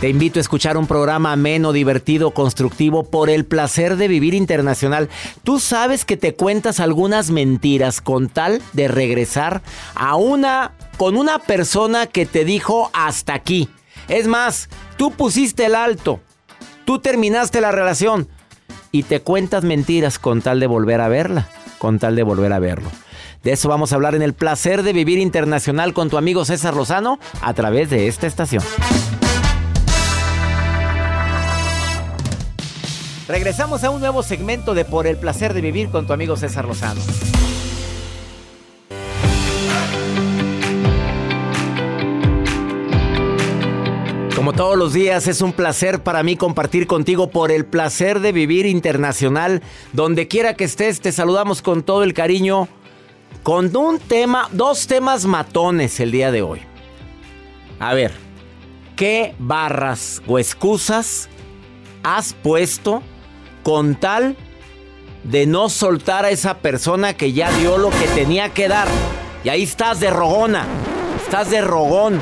Te 0.00 0.08
invito 0.08 0.38
a 0.38 0.40
escuchar 0.40 0.78
un 0.78 0.86
programa 0.86 1.32
ameno, 1.32 1.74
divertido, 1.74 2.30
constructivo 2.30 3.04
por 3.04 3.28
el 3.28 3.44
placer 3.44 3.96
de 3.96 4.08
vivir 4.08 4.32
internacional. 4.32 5.10
Tú 5.44 5.60
sabes 5.60 6.06
que 6.06 6.16
te 6.16 6.34
cuentas 6.34 6.80
algunas 6.80 7.30
mentiras 7.30 8.00
con 8.00 8.30
tal 8.30 8.62
de 8.72 8.88
regresar 8.88 9.60
a 9.94 10.16
una 10.16 10.72
con 10.96 11.18
una 11.18 11.38
persona 11.38 12.06
que 12.06 12.24
te 12.24 12.46
dijo 12.46 12.90
hasta 12.94 13.34
aquí. 13.34 13.68
Es 14.08 14.26
más, 14.26 14.70
tú 14.96 15.10
pusiste 15.10 15.66
el 15.66 15.74
alto. 15.74 16.20
Tú 16.86 17.00
terminaste 17.00 17.60
la 17.60 17.70
relación 17.70 18.26
y 18.92 19.02
te 19.02 19.20
cuentas 19.20 19.64
mentiras 19.64 20.18
con 20.18 20.40
tal 20.40 20.60
de 20.60 20.66
volver 20.66 21.02
a 21.02 21.08
verla, 21.08 21.46
con 21.76 21.98
tal 21.98 22.16
de 22.16 22.22
volver 22.22 22.54
a 22.54 22.58
verlo. 22.58 22.90
De 23.42 23.52
eso 23.52 23.68
vamos 23.68 23.92
a 23.92 23.96
hablar 23.96 24.14
en 24.14 24.22
el 24.22 24.32
placer 24.32 24.82
de 24.82 24.94
vivir 24.94 25.18
internacional 25.18 25.92
con 25.92 26.08
tu 26.08 26.16
amigo 26.16 26.46
César 26.46 26.74
Lozano 26.74 27.18
a 27.42 27.52
través 27.52 27.90
de 27.90 28.08
esta 28.08 28.26
estación. 28.26 28.62
Regresamos 33.30 33.84
a 33.84 33.90
un 33.90 34.00
nuevo 34.00 34.24
segmento 34.24 34.74
de 34.74 34.84
Por 34.84 35.06
el 35.06 35.16
placer 35.16 35.54
de 35.54 35.60
vivir 35.60 35.88
con 35.90 36.04
tu 36.04 36.12
amigo 36.12 36.36
César 36.36 36.64
Lozano. 36.64 37.00
Como 44.34 44.52
todos 44.52 44.76
los 44.76 44.94
días 44.94 45.28
es 45.28 45.42
un 45.42 45.52
placer 45.52 46.02
para 46.02 46.24
mí 46.24 46.34
compartir 46.36 46.88
contigo 46.88 47.30
por 47.30 47.52
el 47.52 47.66
placer 47.66 48.18
de 48.18 48.32
vivir 48.32 48.66
internacional. 48.66 49.62
Donde 49.92 50.26
quiera 50.26 50.54
que 50.54 50.64
estés, 50.64 51.00
te 51.00 51.12
saludamos 51.12 51.62
con 51.62 51.84
todo 51.84 52.02
el 52.02 52.14
cariño. 52.14 52.66
Con 53.44 53.76
un 53.76 54.00
tema, 54.00 54.48
dos 54.50 54.88
temas 54.88 55.24
matones 55.24 56.00
el 56.00 56.10
día 56.10 56.32
de 56.32 56.42
hoy. 56.42 56.62
A 57.78 57.94
ver, 57.94 58.10
¿qué 58.96 59.36
barras 59.38 60.20
o 60.26 60.40
excusas 60.40 61.28
has 62.02 62.32
puesto 62.32 63.04
con 63.62 63.94
tal 63.94 64.36
de 65.24 65.46
no 65.46 65.68
soltar 65.68 66.24
a 66.24 66.30
esa 66.30 66.58
persona 66.58 67.14
que 67.14 67.32
ya 67.32 67.50
dio 67.58 67.78
lo 67.78 67.90
que 67.90 68.06
tenía 68.14 68.50
que 68.50 68.68
dar. 68.68 68.88
Y 69.44 69.48
ahí 69.48 69.62
estás 69.62 70.00
de 70.00 70.10
rogona, 70.10 70.64
estás 71.22 71.50
de 71.50 71.60
rogón. 71.60 72.20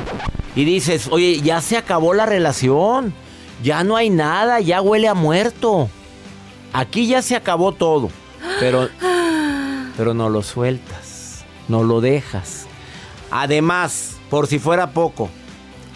Y 0.55 0.65
dices, 0.65 1.07
oye, 1.11 1.41
ya 1.41 1.61
se 1.61 1.77
acabó 1.77 2.13
la 2.13 2.25
relación, 2.25 3.13
ya 3.63 3.83
no 3.83 3.95
hay 3.95 4.09
nada, 4.09 4.59
ya 4.59 4.81
huele 4.81 5.07
a 5.07 5.13
muerto. 5.13 5.89
Aquí 6.73 7.07
ya 7.07 7.21
se 7.21 7.35
acabó 7.35 7.71
todo, 7.71 8.09
pero, 8.59 8.89
pero 9.97 10.13
no 10.13 10.29
lo 10.29 10.43
sueltas, 10.43 11.43
no 11.67 11.83
lo 11.83 12.01
dejas. 12.01 12.67
Además, 13.31 14.17
por 14.29 14.47
si 14.47 14.59
fuera 14.59 14.91
poco, 14.91 15.29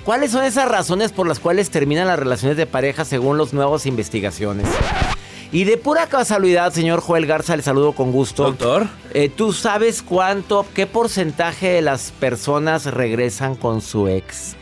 ¿cuáles 0.03 0.31
son 0.31 0.43
esas 0.43 0.67
razones 0.67 1.11
por 1.11 1.27
las 1.27 1.39
cuales 1.39 1.69
terminan 1.69 2.07
las 2.07 2.19
relaciones 2.19 2.57
de 2.57 2.65
pareja 2.65 3.05
según 3.05 3.37
las 3.37 3.53
nuevas 3.53 3.85
investigaciones? 3.85 4.67
Y 5.53 5.65
de 5.65 5.77
pura 5.77 6.07
casualidad, 6.07 6.73
señor 6.73 6.99
Joel 6.99 7.27
Garza, 7.27 7.55
le 7.55 7.61
saludo 7.61 7.91
con 7.91 8.11
gusto. 8.11 8.45
Doctor. 8.45 8.87
Eh, 9.13 9.29
¿Tú 9.29 9.53
sabes 9.53 10.01
cuánto, 10.01 10.65
qué 10.73 10.87
porcentaje 10.87 11.69
de 11.69 11.83
las 11.83 12.11
personas 12.11 12.85
regresan 12.85 13.55
con 13.55 13.81
su 13.81 14.07
ex? 14.07 14.55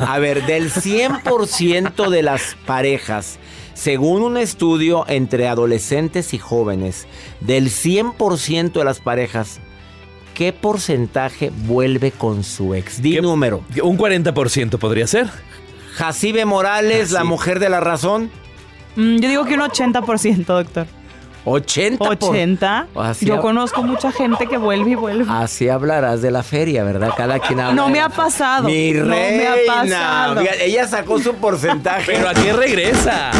A 0.00 0.18
ver, 0.18 0.44
del 0.44 0.72
100% 0.72 2.08
de 2.08 2.22
las 2.24 2.56
parejas, 2.66 3.38
según 3.74 4.22
un 4.22 4.36
estudio 4.36 5.04
entre 5.06 5.46
adolescentes 5.46 6.34
y 6.34 6.38
jóvenes, 6.38 7.06
del 7.38 7.70
100% 7.70 8.72
de 8.72 8.84
las 8.84 8.98
parejas, 8.98 9.60
¿qué 10.34 10.52
porcentaje 10.52 11.52
vuelve 11.66 12.10
con 12.10 12.42
su 12.42 12.74
ex? 12.74 13.00
Di 13.00 13.20
número. 13.20 13.62
Un 13.80 13.96
40% 13.96 14.76
podría 14.80 15.06
ser. 15.06 15.30
Jacibe 15.94 16.46
Morales, 16.46 17.12
la 17.12 17.22
mujer 17.22 17.60
de 17.60 17.68
la 17.68 17.78
razón. 17.78 18.41
Mm, 18.96 19.16
yo 19.18 19.28
digo 19.28 19.44
que 19.44 19.54
un 19.54 19.60
80%, 19.60 20.44
doctor. 20.46 20.86
80. 21.44 22.04
80. 22.08 22.86
Así 22.94 23.26
Yo 23.26 23.36
hab- 23.38 23.40
conozco 23.40 23.82
mucha 23.82 24.12
gente 24.12 24.46
que 24.46 24.58
vuelve 24.58 24.90
y 24.92 24.94
vuelve. 24.94 25.24
Así 25.28 25.68
hablarás 25.68 26.22
de 26.22 26.30
la 26.30 26.44
feria, 26.44 26.84
¿verdad? 26.84 27.10
Cada 27.16 27.40
quien 27.40 27.58
habla. 27.58 27.74
No 27.74 27.88
me 27.88 28.00
ha 28.00 28.08
pasado. 28.08 28.68
Mi 28.68 28.92
No 28.92 29.12
reina. 29.12 29.36
me 29.36 29.48
ha 29.48 29.54
pasado. 29.66 30.40
Ella 30.60 30.86
sacó 30.86 31.18
su 31.18 31.34
porcentaje. 31.40 32.04
Pero 32.06 32.28
¿a 32.28 32.34
qué 32.34 32.52
regresa? 32.52 33.32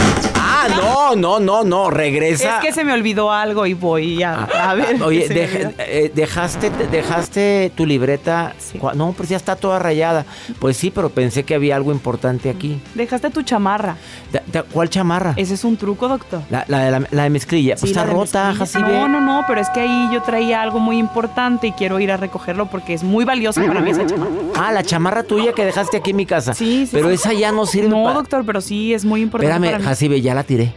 Ah, 0.54 0.68
no, 0.76 1.16
no, 1.16 1.40
no, 1.40 1.64
no. 1.64 1.90
Regresa. 1.90 2.58
Es 2.58 2.64
que 2.66 2.72
se 2.72 2.84
me 2.84 2.92
olvidó 2.92 3.32
algo 3.32 3.66
y 3.66 3.74
voy 3.74 4.22
a, 4.22 4.44
a 4.44 4.74
ver. 4.74 4.96
Ah, 5.00 5.06
Oye, 5.06 5.28
deja- 5.28 5.72
eh, 5.78 6.12
dejaste, 6.14 6.70
dejaste 6.90 7.72
tu 7.76 7.86
libreta. 7.86 8.54
Sí. 8.58 8.78
No, 8.94 9.12
pues 9.12 9.28
ya 9.28 9.36
está 9.36 9.56
toda 9.56 9.78
rayada. 9.78 10.24
Pues 10.58 10.76
sí, 10.76 10.90
pero 10.90 11.10
pensé 11.10 11.44
que 11.44 11.54
había 11.54 11.76
algo 11.76 11.92
importante 11.92 12.50
aquí. 12.50 12.80
Dejaste 12.94 13.30
tu 13.30 13.42
chamarra. 13.42 13.96
Da- 14.32 14.42
da- 14.52 14.62
¿Cuál 14.64 14.88
chamarra? 14.90 15.34
Ese 15.36 15.54
es 15.54 15.64
un 15.64 15.76
truco, 15.76 16.08
doctor. 16.08 16.42
La, 16.50 16.64
la 16.68 16.78
de 16.80 16.90
la, 16.90 17.02
la 17.10 17.22
de 17.24 17.30
mezclilla. 17.30 17.74
Pues 17.76 17.90
está 17.90 18.04
rota. 18.04 18.54
Jacibe. 18.54 18.82
No, 18.92 19.08
no, 19.08 19.20
no, 19.20 19.44
pero 19.48 19.60
es 19.60 19.68
que 19.70 19.80
ahí 19.80 20.08
yo 20.12 20.22
traía 20.22 20.62
algo 20.62 20.78
muy 20.78 20.98
importante 20.98 21.66
y 21.68 21.72
quiero 21.72 21.98
ir 22.00 22.10
a 22.12 22.16
recogerlo 22.16 22.66
porque 22.66 22.94
es 22.94 23.02
muy 23.02 23.24
valioso 23.24 23.62
para 23.66 23.80
mí 23.80 23.90
esa 23.90 24.06
chamarra. 24.06 24.30
Ah, 24.56 24.72
la 24.72 24.82
chamarra 24.82 25.22
tuya 25.22 25.52
que 25.52 25.64
dejaste 25.64 25.96
aquí 25.98 26.10
en 26.10 26.16
mi 26.16 26.26
casa. 26.26 26.54
Sí, 26.54 26.86
sí, 26.86 26.90
Pero 26.92 27.08
sí. 27.08 27.14
esa 27.14 27.32
ya 27.32 27.52
no 27.52 27.66
sirve 27.66 27.88
No, 27.88 28.12
doctor, 28.12 28.44
pero 28.44 28.60
sí 28.60 28.92
es 28.94 29.04
muy 29.04 29.22
importante 29.22 29.54
Espérame. 29.54 29.82
Jacibe, 29.84 30.20
ya 30.20 30.34
la 30.34 30.41
tiré. 30.44 30.72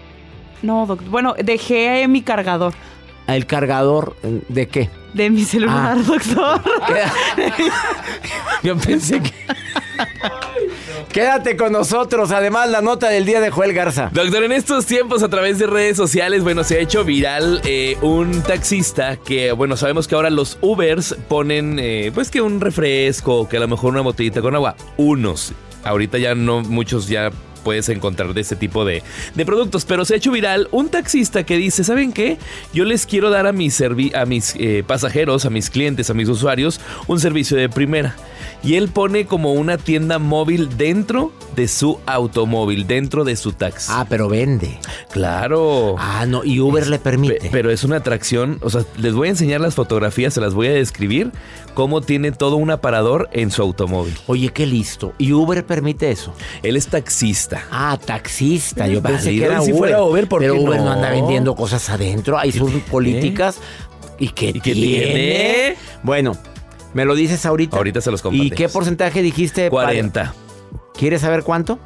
No, 0.61 0.85
doctor. 0.85 1.09
Bueno, 1.09 1.35
dejé 1.43 2.07
mi 2.07 2.21
cargador 2.21 2.73
¿El 3.27 3.45
cargador 3.45 4.15
de 4.49 4.67
qué? 4.67 4.89
de 5.13 5.29
mi 5.29 5.43
celular, 5.45 5.97
Ah. 5.97 6.03
doctor. 6.05 6.61
Yo 8.63 8.77
pensé 8.77 9.21
que... 9.21 9.31
Quédate 11.11 11.55
con 11.55 11.71
nosotros. 11.71 12.31
Además, 12.31 12.69
la 12.69 12.81
nota 12.81 13.07
del 13.09 13.25
día 13.25 13.39
de 13.39 13.49
Joel 13.49 13.73
Garza. 13.73 14.09
Doctor, 14.11 14.43
en 14.43 14.51
estos 14.51 14.85
tiempos 14.85 15.23
a 15.23 15.29
través 15.29 15.57
de 15.59 15.67
redes 15.67 15.95
sociales, 15.95 16.43
bueno, 16.43 16.63
se 16.65 16.75
ha 16.77 16.79
hecho 16.79 17.05
viral 17.05 17.61
eh, 17.63 17.97
un 18.01 18.41
taxista 18.41 19.15
que, 19.17 19.53
bueno, 19.53 19.77
sabemos 19.77 20.07
que 20.07 20.15
ahora 20.15 20.29
los 20.29 20.57
Ubers 20.61 21.15
ponen, 21.29 21.77
eh, 21.79 22.11
pues 22.13 22.29
que 22.29 22.41
un 22.41 22.59
refresco, 22.59 23.47
que 23.47 23.57
a 23.57 23.61
lo 23.61 23.67
mejor 23.69 23.93
una 23.93 24.01
botellita 24.01 24.41
con 24.41 24.53
agua. 24.55 24.75
Unos. 24.97 25.53
Ahorita 25.85 26.17
ya 26.17 26.35
no, 26.35 26.61
muchos 26.61 27.07
ya 27.07 27.31
puedes 27.65 27.89
encontrar 27.89 28.33
de 28.33 28.41
este 28.41 28.55
tipo 28.55 28.85
de, 28.85 29.03
de 29.33 29.45
productos. 29.45 29.83
Pero 29.83 30.05
se 30.05 30.13
ha 30.13 30.17
hecho 30.17 30.31
viral 30.31 30.69
un 30.71 30.87
taxista 30.87 31.43
que 31.43 31.57
dice, 31.57 31.83
¿saben 31.83 32.13
qué? 32.13 32.37
Yo 32.73 32.85
les 32.85 33.05
quiero 33.05 33.31
dar 33.31 33.47
a 33.47 33.51
mis, 33.51 33.81
a 33.81 34.25
mis 34.25 34.55
eh, 34.57 34.83
pasajeros, 34.85 35.45
a 35.45 35.49
mis 35.49 35.69
clientes, 35.69 36.09
a 36.09 36.13
mis 36.13 36.29
usuarios, 36.29 36.79
un 37.07 37.19
servicio 37.19 37.57
de 37.57 37.67
primera. 37.67 38.15
Y 38.65 38.75
él 38.75 38.89
pone 38.89 39.25
como 39.27 39.53
una 39.53 39.77
tienda 39.77 40.17
móvil 40.19 40.75
dentro 40.77 41.31
de 41.55 41.67
su 41.67 41.99
automóvil, 42.07 42.87
dentro 42.87 43.23
de 43.23 43.35
su 43.35 43.51
taxi. 43.53 43.91
Ah, 43.93 44.05
pero 44.09 44.27
vende. 44.27 44.79
claro. 45.11 45.95
Ah, 45.99 46.25
no, 46.27 46.43
y 46.43 46.59
Uber 46.59 46.87
le 46.87 46.99
permite. 46.99 47.35
Pe- 47.35 47.49
Pero 47.51 47.69
es 47.71 47.83
una 47.83 47.97
atracción, 47.97 48.57
o 48.61 48.69
sea, 48.69 48.83
les 48.97 49.13
voy 49.13 49.27
a 49.27 49.31
enseñar 49.31 49.61
las 49.61 49.75
fotografías, 49.75 50.33
se 50.33 50.41
las 50.41 50.53
voy 50.53 50.67
a 50.67 50.71
describir, 50.73 51.31
cómo 51.73 52.01
tiene 52.01 52.31
todo 52.31 52.55
un 52.55 52.71
aparador 52.71 53.29
en 53.33 53.51
su 53.51 53.61
automóvil. 53.61 54.15
Oye, 54.27 54.49
qué 54.49 54.65
listo. 54.65 55.13
¿Y 55.17 55.31
Uber 55.33 55.65
permite 55.65 56.09
eso? 56.11 56.33
Él 56.63 56.75
es 56.75 56.87
taxista. 56.87 57.63
Ah, 57.71 57.97
taxista. 58.03 58.87
Yo 58.87 59.01
pensé 59.01 59.31
que 59.31 59.45
era 59.45 59.61
si 59.61 59.71
Uber. 59.71 59.77
fuera 59.77 60.03
Uber, 60.03 60.27
¿por 60.27 60.41
pero 60.41 60.53
qué 60.55 60.59
Uber 60.59 60.79
no? 60.79 60.85
no? 60.85 60.91
anda 60.93 61.09
vendiendo 61.11 61.55
cosas 61.55 61.87
adentro. 61.89 62.37
Hay 62.39 62.51
sus 62.51 62.71
políticas. 62.83 63.59
¿Y 64.17 64.29
qué, 64.29 64.49
¿Y 64.49 64.53
qué 64.53 64.73
tiene? 64.73 64.79
tiene? 65.05 65.75
Bueno, 66.03 66.37
¿me 66.95 67.05
lo 67.05 67.13
dices 67.13 67.45
ahorita? 67.45 67.77
Ahorita 67.77 68.01
se 68.01 68.09
los 68.09 68.21
¿Y 68.21 68.23
compartimos. 68.23 68.57
qué 68.57 68.69
porcentaje 68.69 69.21
dijiste? 69.21 69.69
para- 69.69 69.89
40. 69.89 70.33
¿Quieres 70.97 71.21
saber 71.21 71.43
cuánto? 71.43 71.77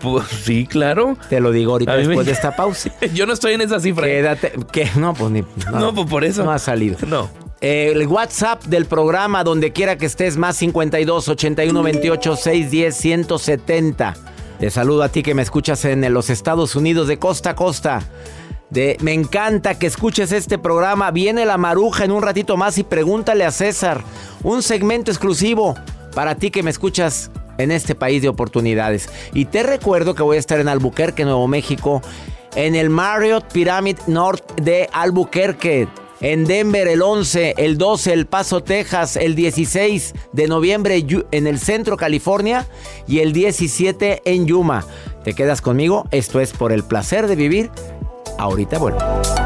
Pues, 0.00 0.26
sí, 0.28 0.66
claro. 0.66 1.16
Te 1.28 1.40
lo 1.40 1.50
digo 1.52 1.72
ahorita 1.72 1.92
me- 1.92 1.98
después 2.06 2.24
de 2.26 2.32
esta 2.32 2.54
pausa. 2.56 2.90
Yo 3.14 3.26
no 3.26 3.32
estoy 3.34 3.52
en 3.54 3.60
esa 3.60 3.80
cifra. 3.80 4.06
Quédate. 4.06 4.52
¿Qué? 4.72 4.88
No, 4.96 5.12
pues 5.14 5.30
ni. 5.30 5.42
No, 5.72 5.94
pues 5.94 6.06
por 6.08 6.24
eso. 6.24 6.44
No 6.44 6.52
ha 6.52 6.58
salido. 6.58 6.96
No. 7.06 7.28
Eh, 7.60 7.92
el 7.94 8.06
WhatsApp 8.06 8.62
del 8.64 8.84
programa, 8.86 9.42
donde 9.42 9.72
quiera 9.72 9.96
que 9.96 10.06
estés, 10.06 10.36
más 10.36 10.56
52 10.58 11.28
81 11.28 11.82
28 11.82 12.36
610 12.36 12.94
170. 12.94 14.14
Te 14.60 14.70
saludo 14.70 15.02
a 15.02 15.08
ti 15.08 15.22
que 15.22 15.34
me 15.34 15.42
escuchas 15.42 15.84
en 15.86 16.12
los 16.12 16.30
Estados 16.30 16.76
Unidos 16.76 17.08
de 17.08 17.18
costa 17.18 17.50
a 17.50 17.54
costa. 17.56 18.02
De, 18.70 18.96
me 19.00 19.12
encanta 19.12 19.78
que 19.78 19.86
escuches 19.86 20.32
este 20.32 20.58
programa. 20.58 21.10
Viene 21.10 21.44
la 21.44 21.56
maruja 21.56 22.04
en 22.04 22.12
un 22.12 22.22
ratito 22.22 22.56
más 22.56 22.78
y 22.78 22.82
pregúntale 22.82 23.44
a 23.44 23.50
César. 23.50 24.02
Un 24.42 24.62
segmento 24.62 25.10
exclusivo 25.10 25.74
para 26.14 26.34
ti 26.34 26.50
que 26.50 26.62
me 26.62 26.70
escuchas 26.70 27.30
en 27.58 27.70
este 27.70 27.94
país 27.94 28.22
de 28.22 28.28
oportunidades. 28.28 29.08
Y 29.32 29.46
te 29.46 29.62
recuerdo 29.62 30.14
que 30.14 30.22
voy 30.22 30.36
a 30.36 30.40
estar 30.40 30.60
en 30.60 30.68
Albuquerque, 30.68 31.24
Nuevo 31.24 31.46
México, 31.48 32.02
en 32.54 32.74
el 32.74 32.90
Marriott 32.90 33.52
Pyramid 33.52 33.98
North 34.06 34.60
de 34.60 34.88
Albuquerque. 34.92 35.88
En 36.20 36.46
Denver 36.46 36.88
el 36.88 37.02
11, 37.02 37.56
el 37.58 37.76
12, 37.76 38.14
El 38.14 38.26
Paso, 38.26 38.62
Texas, 38.62 39.16
el 39.16 39.34
16 39.34 40.14
de 40.32 40.48
noviembre 40.48 41.04
en 41.30 41.46
el 41.46 41.58
centro 41.58 41.98
California 41.98 42.66
y 43.06 43.18
el 43.18 43.34
17 43.34 44.22
en 44.24 44.46
Yuma. 44.46 44.86
¿Te 45.24 45.34
quedas 45.34 45.60
conmigo? 45.60 46.06
Esto 46.12 46.40
es 46.40 46.52
por 46.52 46.72
el 46.72 46.84
placer 46.84 47.26
de 47.26 47.36
vivir. 47.36 47.70
Ahorita 48.38 48.78
vuelvo. 48.78 49.45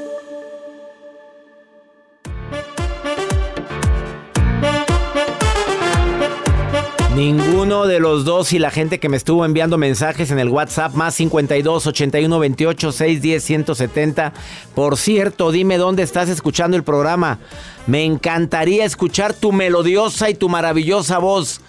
Ninguno 7.15 7.87
de 7.87 7.99
los 7.99 8.23
dos 8.23 8.53
y 8.53 8.59
la 8.59 8.71
gente 8.71 8.99
que 8.99 9.09
me 9.09 9.17
estuvo 9.17 9.43
enviando 9.43 9.77
mensajes 9.77 10.31
en 10.31 10.39
el 10.39 10.47
WhatsApp 10.47 10.93
más 10.93 11.13
52 11.15 11.85
81 11.87 12.39
28 12.39 12.91
610 12.93 13.43
170. 13.43 14.33
Por 14.73 14.97
cierto, 14.97 15.51
dime 15.51 15.77
dónde 15.77 16.03
estás 16.03 16.29
escuchando 16.29 16.77
el 16.77 16.83
programa. 16.83 17.39
Me 17.85 18.05
encantaría 18.05 18.85
escuchar 18.85 19.33
tu 19.33 19.51
melodiosa 19.51 20.29
y 20.29 20.35
tu 20.35 20.47
maravillosa 20.47 21.17
voz. 21.17 21.59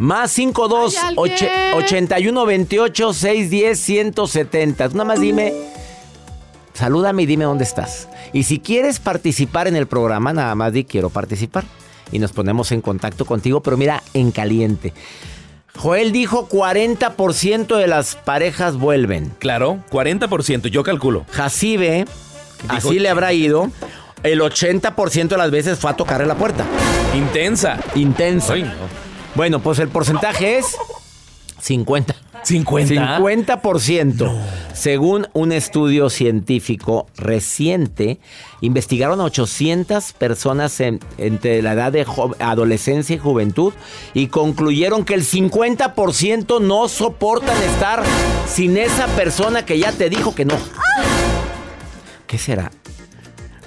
Más 0.00 0.32
52 0.32 0.96
¿Hay 0.96 1.14
och- 1.16 1.30
alguien? 1.30 1.50
81 1.76 2.44
28 2.46 3.12
610 3.12 3.78
170. 3.78 4.88
Tú 4.88 4.96
Nada 4.96 5.04
más 5.04 5.20
dime. 5.20 5.52
Salúdame 6.74 7.22
y 7.22 7.26
dime 7.26 7.44
dónde 7.44 7.62
estás. 7.64 8.08
Y 8.32 8.42
si 8.42 8.58
quieres 8.58 8.98
participar 8.98 9.68
en 9.68 9.76
el 9.76 9.86
programa, 9.86 10.32
nada 10.32 10.56
más 10.56 10.72
di 10.72 10.82
quiero 10.84 11.08
participar. 11.08 11.64
Y 12.10 12.18
nos 12.18 12.32
ponemos 12.32 12.72
en 12.72 12.80
contacto 12.80 13.24
contigo, 13.24 13.62
pero 13.62 13.76
mira, 13.76 14.02
en 14.14 14.32
caliente. 14.32 14.92
Joel 15.76 16.12
dijo 16.12 16.48
40% 16.48 17.76
de 17.76 17.86
las 17.86 18.16
parejas 18.16 18.76
vuelven. 18.76 19.32
Claro, 19.38 19.78
40%, 19.90 20.68
yo 20.68 20.82
calculo. 20.82 21.24
Jacibe, 21.30 22.04
así 22.68 22.98
le 22.98 23.08
habrá 23.08 23.32
ido. 23.32 23.70
El 24.22 24.40
80% 24.40 25.28
de 25.28 25.36
las 25.36 25.50
veces 25.50 25.78
fue 25.78 25.90
a 25.90 25.96
tocarle 25.96 26.26
la 26.26 26.36
puerta. 26.36 26.64
Intensa. 27.14 27.78
Intensa. 27.94 28.52
Ay, 28.52 28.62
no. 28.62 28.70
Bueno, 29.34 29.60
pues 29.60 29.78
el 29.78 29.88
porcentaje 29.88 30.58
es 30.58 30.76
50. 31.60 32.14
50. 32.42 33.18
50%. 33.18 34.30
Según 34.74 35.28
un 35.32 35.52
estudio 35.52 36.10
científico 36.10 37.06
reciente, 37.16 38.18
investigaron 38.60 39.20
a 39.20 39.24
800 39.24 40.12
personas 40.14 40.80
en- 40.80 40.98
entre 41.18 41.62
la 41.62 41.72
edad 41.72 41.92
de 41.92 42.06
adolescencia 42.40 43.14
y 43.16 43.18
juventud 43.18 43.72
y 44.14 44.26
concluyeron 44.28 45.04
que 45.04 45.14
el 45.14 45.22
50% 45.24 46.60
no 46.60 46.88
soportan 46.88 47.56
estar 47.62 48.02
sin 48.48 48.76
esa 48.76 49.06
persona 49.08 49.64
que 49.64 49.78
ya 49.78 49.92
te 49.92 50.10
dijo 50.10 50.34
que 50.34 50.44
no. 50.44 50.56
¿Qué 52.26 52.38
será? 52.38 52.70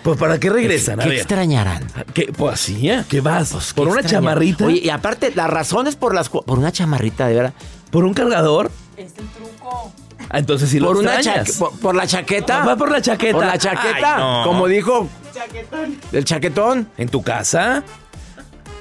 Pues 0.03 0.19
¿para 0.19 0.39
qué 0.39 0.49
regresan? 0.51 0.99
A 0.99 1.03
¿Qué 1.03 1.09
ver. 1.09 1.17
extrañarán? 1.19 1.83
¿Qué? 2.13 2.31
Pues 2.35 2.53
así, 2.53 2.89
¿eh? 2.89 3.03
¿Qué 3.09 3.21
vas? 3.21 3.51
Pues, 3.51 3.73
¿Por 3.73 3.85
¿qué 3.87 3.91
una 3.91 4.01
extrañarán? 4.01 4.33
chamarrita? 4.35 4.65
Oye, 4.65 4.81
y 4.83 4.89
aparte, 4.89 5.31
las 5.33 5.49
razones 5.49 5.95
por 5.95 6.13
las 6.13 6.29
por 6.29 6.59
una 6.59 6.71
chamarrita, 6.71 7.27
de 7.27 7.33
verdad. 7.35 7.53
¿Por 7.95 8.03
un 8.03 8.13
cargador? 8.13 8.69
Es 8.97 9.13
el 9.17 9.25
truco. 9.29 9.89
Ah, 10.29 10.39
entonces 10.39 10.69
sí 10.69 10.79
lo 10.81 10.87
por 10.87 10.97
una 10.97 11.15
extrañas. 11.15 11.47
chaque- 11.47 11.57
por, 11.59 11.79
por 11.79 11.95
la 11.95 12.05
chaqueta. 12.05 12.65
Va 12.65 12.75
por 12.75 12.91
la 12.91 13.01
chaqueta. 13.01 13.37
Por 13.37 13.45
la 13.45 13.57
chaqueta. 13.57 14.15
Ay, 14.17 14.21
no. 14.21 14.43
Como 14.43 14.67
dijo 14.67 15.07
el 16.11 16.25
chaquetón. 16.25 16.89
¿En 16.97 17.07
tu 17.07 17.21
casa? 17.23 17.83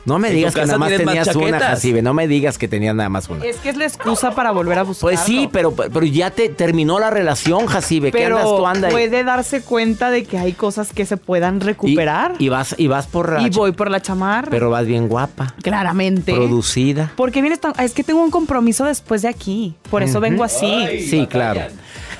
No 0.05 0.19
me 0.19 0.29
¿En 0.29 0.35
digas 0.37 0.55
que 0.55 0.61
nada 0.61 0.79
más 0.79 0.91
tenías 0.91 1.35
una? 1.35 1.59
Jacibe. 1.59 2.03
No 2.03 2.13
me 2.13 2.29
digas 2.29 2.59
que 2.59 2.69
tenías 2.69 2.95
nada 2.95 3.09
más 3.09 3.29
una. 3.29 3.45
Es 3.45 3.57
que 3.57 3.71
es 3.71 3.77
la 3.77 3.87
excusa 3.87 4.35
para 4.35 4.51
volver 4.51 4.79
a 4.79 4.83
buscar. 4.83 5.03
Pues 5.03 5.21
sí, 5.21 5.49
pero, 5.51 5.73
pero 5.75 6.05
ya 6.05 6.31
te 6.31 6.49
terminó 6.51 6.99
la 6.99 7.11
relación, 7.11 7.67
Jacibe. 7.67 8.13
¿Qué 8.13 8.19
Pero 8.19 8.37
andas 8.37 8.57
tú 8.57 8.67
anda 8.67 8.89
ahí? 8.89 8.93
puede 8.93 9.25
darse 9.25 9.63
cuenta 9.63 10.11
de 10.11 10.25
que 10.25 10.39
hay 10.39 10.53
cosas 10.53 10.93
que 10.93 11.07
se 11.07 11.17
puedan 11.17 11.61
recuperar. 11.61 12.35
Y, 12.39 12.49
vas, 12.51 12.75
y 12.79 12.87
vas 12.87 13.07
por 13.07 13.33
la 13.33 13.43
Y 13.47 13.51
voy 13.51 13.73
por 13.73 13.91
la 13.91 14.01
chamarra. 14.01 14.51
Pero 14.51 14.71
vas 14.71 14.87
bien 14.87 15.09
guapa. 15.09 15.55
Claramente. 15.63 16.35
Producida. 16.35 17.13
Porque 17.17 17.41
vienes 17.41 17.61
tan... 17.61 17.73
Es 17.81 17.93
que 17.93 18.05
tengo 18.05 18.23
un 18.23 18.31
compromiso 18.31 18.85
después 18.85 19.23
de 19.23 19.29
aquí. 19.29 19.75
Por 19.91 20.03
eso 20.03 20.21
vengo 20.21 20.45
así. 20.45 21.07
Sí, 21.09 21.27
claro. 21.27 21.63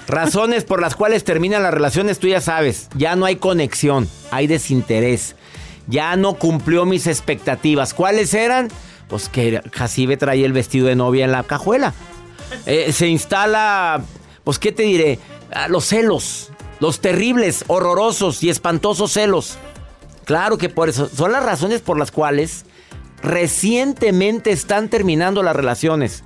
Razones 0.07 0.65
por 0.65 0.81
las 0.81 0.97
cuales 0.97 1.25
terminan 1.25 1.63
las 1.63 1.73
relaciones, 1.73 2.19
tú 2.19 2.29
ya 2.29 2.41
sabes. 2.41 2.89
Ya 2.95 3.17
no 3.17 3.25
hay 3.25 3.37
conexión, 3.37 4.09
hay 4.31 4.47
desinterés. 4.47 5.35
Ya 5.87 6.17
no 6.17 6.35
cumplió 6.35 6.87
mis 6.87 7.07
expectativas. 7.07 7.95
¿Cuáles 7.95 8.35
eran? 8.35 8.69
Pues 9.09 9.29
que 9.29 9.61
Jacibe 9.73 10.17
traía 10.17 10.47
el 10.47 10.53
vestido 10.53 10.87
de 10.87 10.97
novia 10.97 11.25
en 11.25 11.33
la 11.33 11.43
cajuela. 11.43 11.93
Eh, 12.67 12.93
se 12.93 13.09
instala, 13.09 14.03
pues, 14.45 14.59
¿qué 14.59 14.73
te 14.73 14.85
diré? 14.85 15.19
Ah, 15.53 15.69
los 15.69 15.85
celos, 15.85 16.51
los 16.81 17.01
terribles, 17.01 17.65
horrorosos 17.69 18.43
y 18.43 18.51
espantosos 18.51 19.13
celos. 19.13 19.59
Claro 20.25 20.57
que 20.57 20.69
por 20.69 20.89
eso, 20.89 21.09
son 21.09 21.33
las 21.33 21.45
razones 21.45 21.81
por 21.81 21.99
las 21.99 22.11
cuales 22.11 22.65
recientemente 23.23 24.53
están 24.53 24.89
terminando 24.89 25.43
las 25.43 25.55
relaciones. 25.55 26.25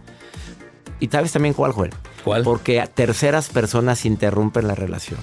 ¿Y 1.00 1.08
sabes 1.08 1.32
también 1.32 1.54
cuál, 1.54 1.72
Joel? 1.72 1.92
¿Cuál? 2.24 2.42
Porque 2.42 2.84
terceras 2.92 3.48
personas 3.48 4.04
interrumpen 4.04 4.66
la 4.66 4.74
relación. 4.74 5.18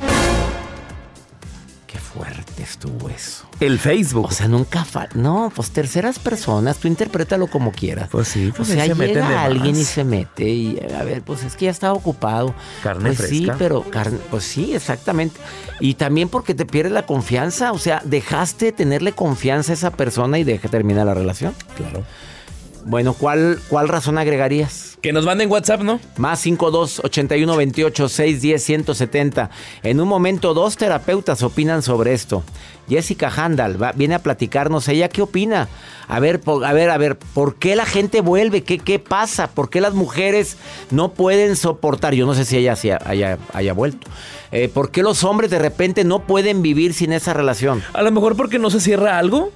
Qué 2.86 2.92
fuerte 2.92 3.10
estuvo 3.10 3.10
eso. 3.10 3.46
El 3.60 3.80
Facebook. 3.80 4.26
O 4.26 4.32
sea, 4.32 4.48
nunca 4.48 4.84
fa 4.84 5.08
No, 5.14 5.52
pues 5.56 5.72
terceras 5.72 6.20
personas, 6.20 6.78
tú 6.78 6.88
interprétalo 6.88 7.48
como 7.48 7.72
quieras. 7.72 8.10
Pues 8.12 8.28
sí, 8.28 8.52
pues 8.56 8.70
o 8.70 8.74
sea, 8.74 8.86
se 8.86 8.96
meten 8.96 9.16
de 9.16 9.22
llega 9.22 9.44
alguien 9.44 9.72
más. 9.72 9.82
y 9.82 9.86
se 9.86 10.04
mete 10.04 10.50
y 10.50 10.80
a 10.98 11.04
ver, 11.04 11.22
pues 11.22 11.44
es 11.44 11.56
que 11.56 11.66
ya 11.66 11.72
estaba 11.72 11.94
ocupado. 11.94 12.54
Carne 12.84 13.14
pues 13.14 13.30
sí, 13.30 13.46
fresca. 13.46 13.56
pero 13.58 13.84
carne, 13.84 14.20
pues 14.30 14.44
sí, 14.44 14.74
exactamente. 14.76 15.40
Y 15.80 15.96
también 15.96 16.30
porque 16.30 16.54
te 16.54 16.66
pierdes 16.66 16.94
la 16.94 17.06
confianza, 17.06 17.72
o 17.72 17.80
sea, 17.80 18.02
dejaste 18.04 18.66
de 18.66 18.72
tenerle 18.72 19.14
confianza 19.14 19.72
a 19.72 19.76
esa 19.76 19.92
persona 19.92 20.38
y 20.38 20.44
deja 20.44 20.68
terminar 20.68 21.06
la 21.06 21.14
relación. 21.14 21.54
Claro. 21.76 22.04
Bueno, 22.88 23.14
¿cuál, 23.14 23.60
cuál 23.68 23.88
razón 23.90 24.20
agregarías? 24.20 24.98
Que 25.02 25.12
nos 25.12 25.26
manden 25.26 25.50
WhatsApp, 25.52 25.82
¿no? 25.82 26.00
Más 26.18 26.40
52 26.42 27.00
81 27.04 27.56
28 27.58 28.10
610 28.10 28.64
170. 28.64 29.50
En 29.82 30.00
un 30.00 30.08
momento, 30.08 30.54
dos 30.54 30.78
terapeutas 30.78 31.42
opinan 31.42 31.82
sobre 31.82 32.14
esto. 32.14 32.44
Jessica 32.88 33.32
Handal 33.36 33.82
va- 33.82 33.92
viene 33.94 34.14
a 34.14 34.20
platicarnos. 34.20 34.88
¿Ella 34.88 35.10
qué 35.10 35.24
opina? 35.24 35.68
A 36.08 36.20
ver, 36.20 36.42
a 36.64 36.74
ver, 36.74 36.92
a 36.92 36.98
ver, 37.00 37.18
¿por 37.18 37.56
qué 37.56 37.76
la 37.76 37.86
gente 37.88 38.22
vuelve? 38.22 38.62
¿Qué, 38.64 38.78
qué 38.78 39.00
pasa? 39.00 39.48
¿Por 39.48 39.72
qué 39.72 39.82
las 39.82 39.96
mujeres 39.96 40.58
no 40.92 41.12
pueden 41.14 41.56
soportar? 41.56 42.14
Yo 42.14 42.28
no 42.28 42.36
sé 42.36 42.46
si 42.46 42.58
ella 42.58 42.76
sí 42.76 42.92
haya, 42.92 43.40
haya 43.54 43.74
vuelto. 43.74 44.08
Eh, 44.52 44.70
¿Por 44.72 44.92
qué 44.92 45.02
los 45.02 45.24
hombres 45.24 45.50
de 45.50 45.58
repente 45.58 46.04
no 46.04 46.20
pueden 46.20 46.62
vivir 46.62 46.94
sin 46.94 47.14
esa 47.14 47.34
relación? 47.34 47.82
A 47.94 48.04
lo 48.04 48.12
mejor 48.12 48.36
porque 48.38 48.60
no 48.60 48.70
se 48.70 48.80
cierra 48.80 49.18
algo. 49.18 49.52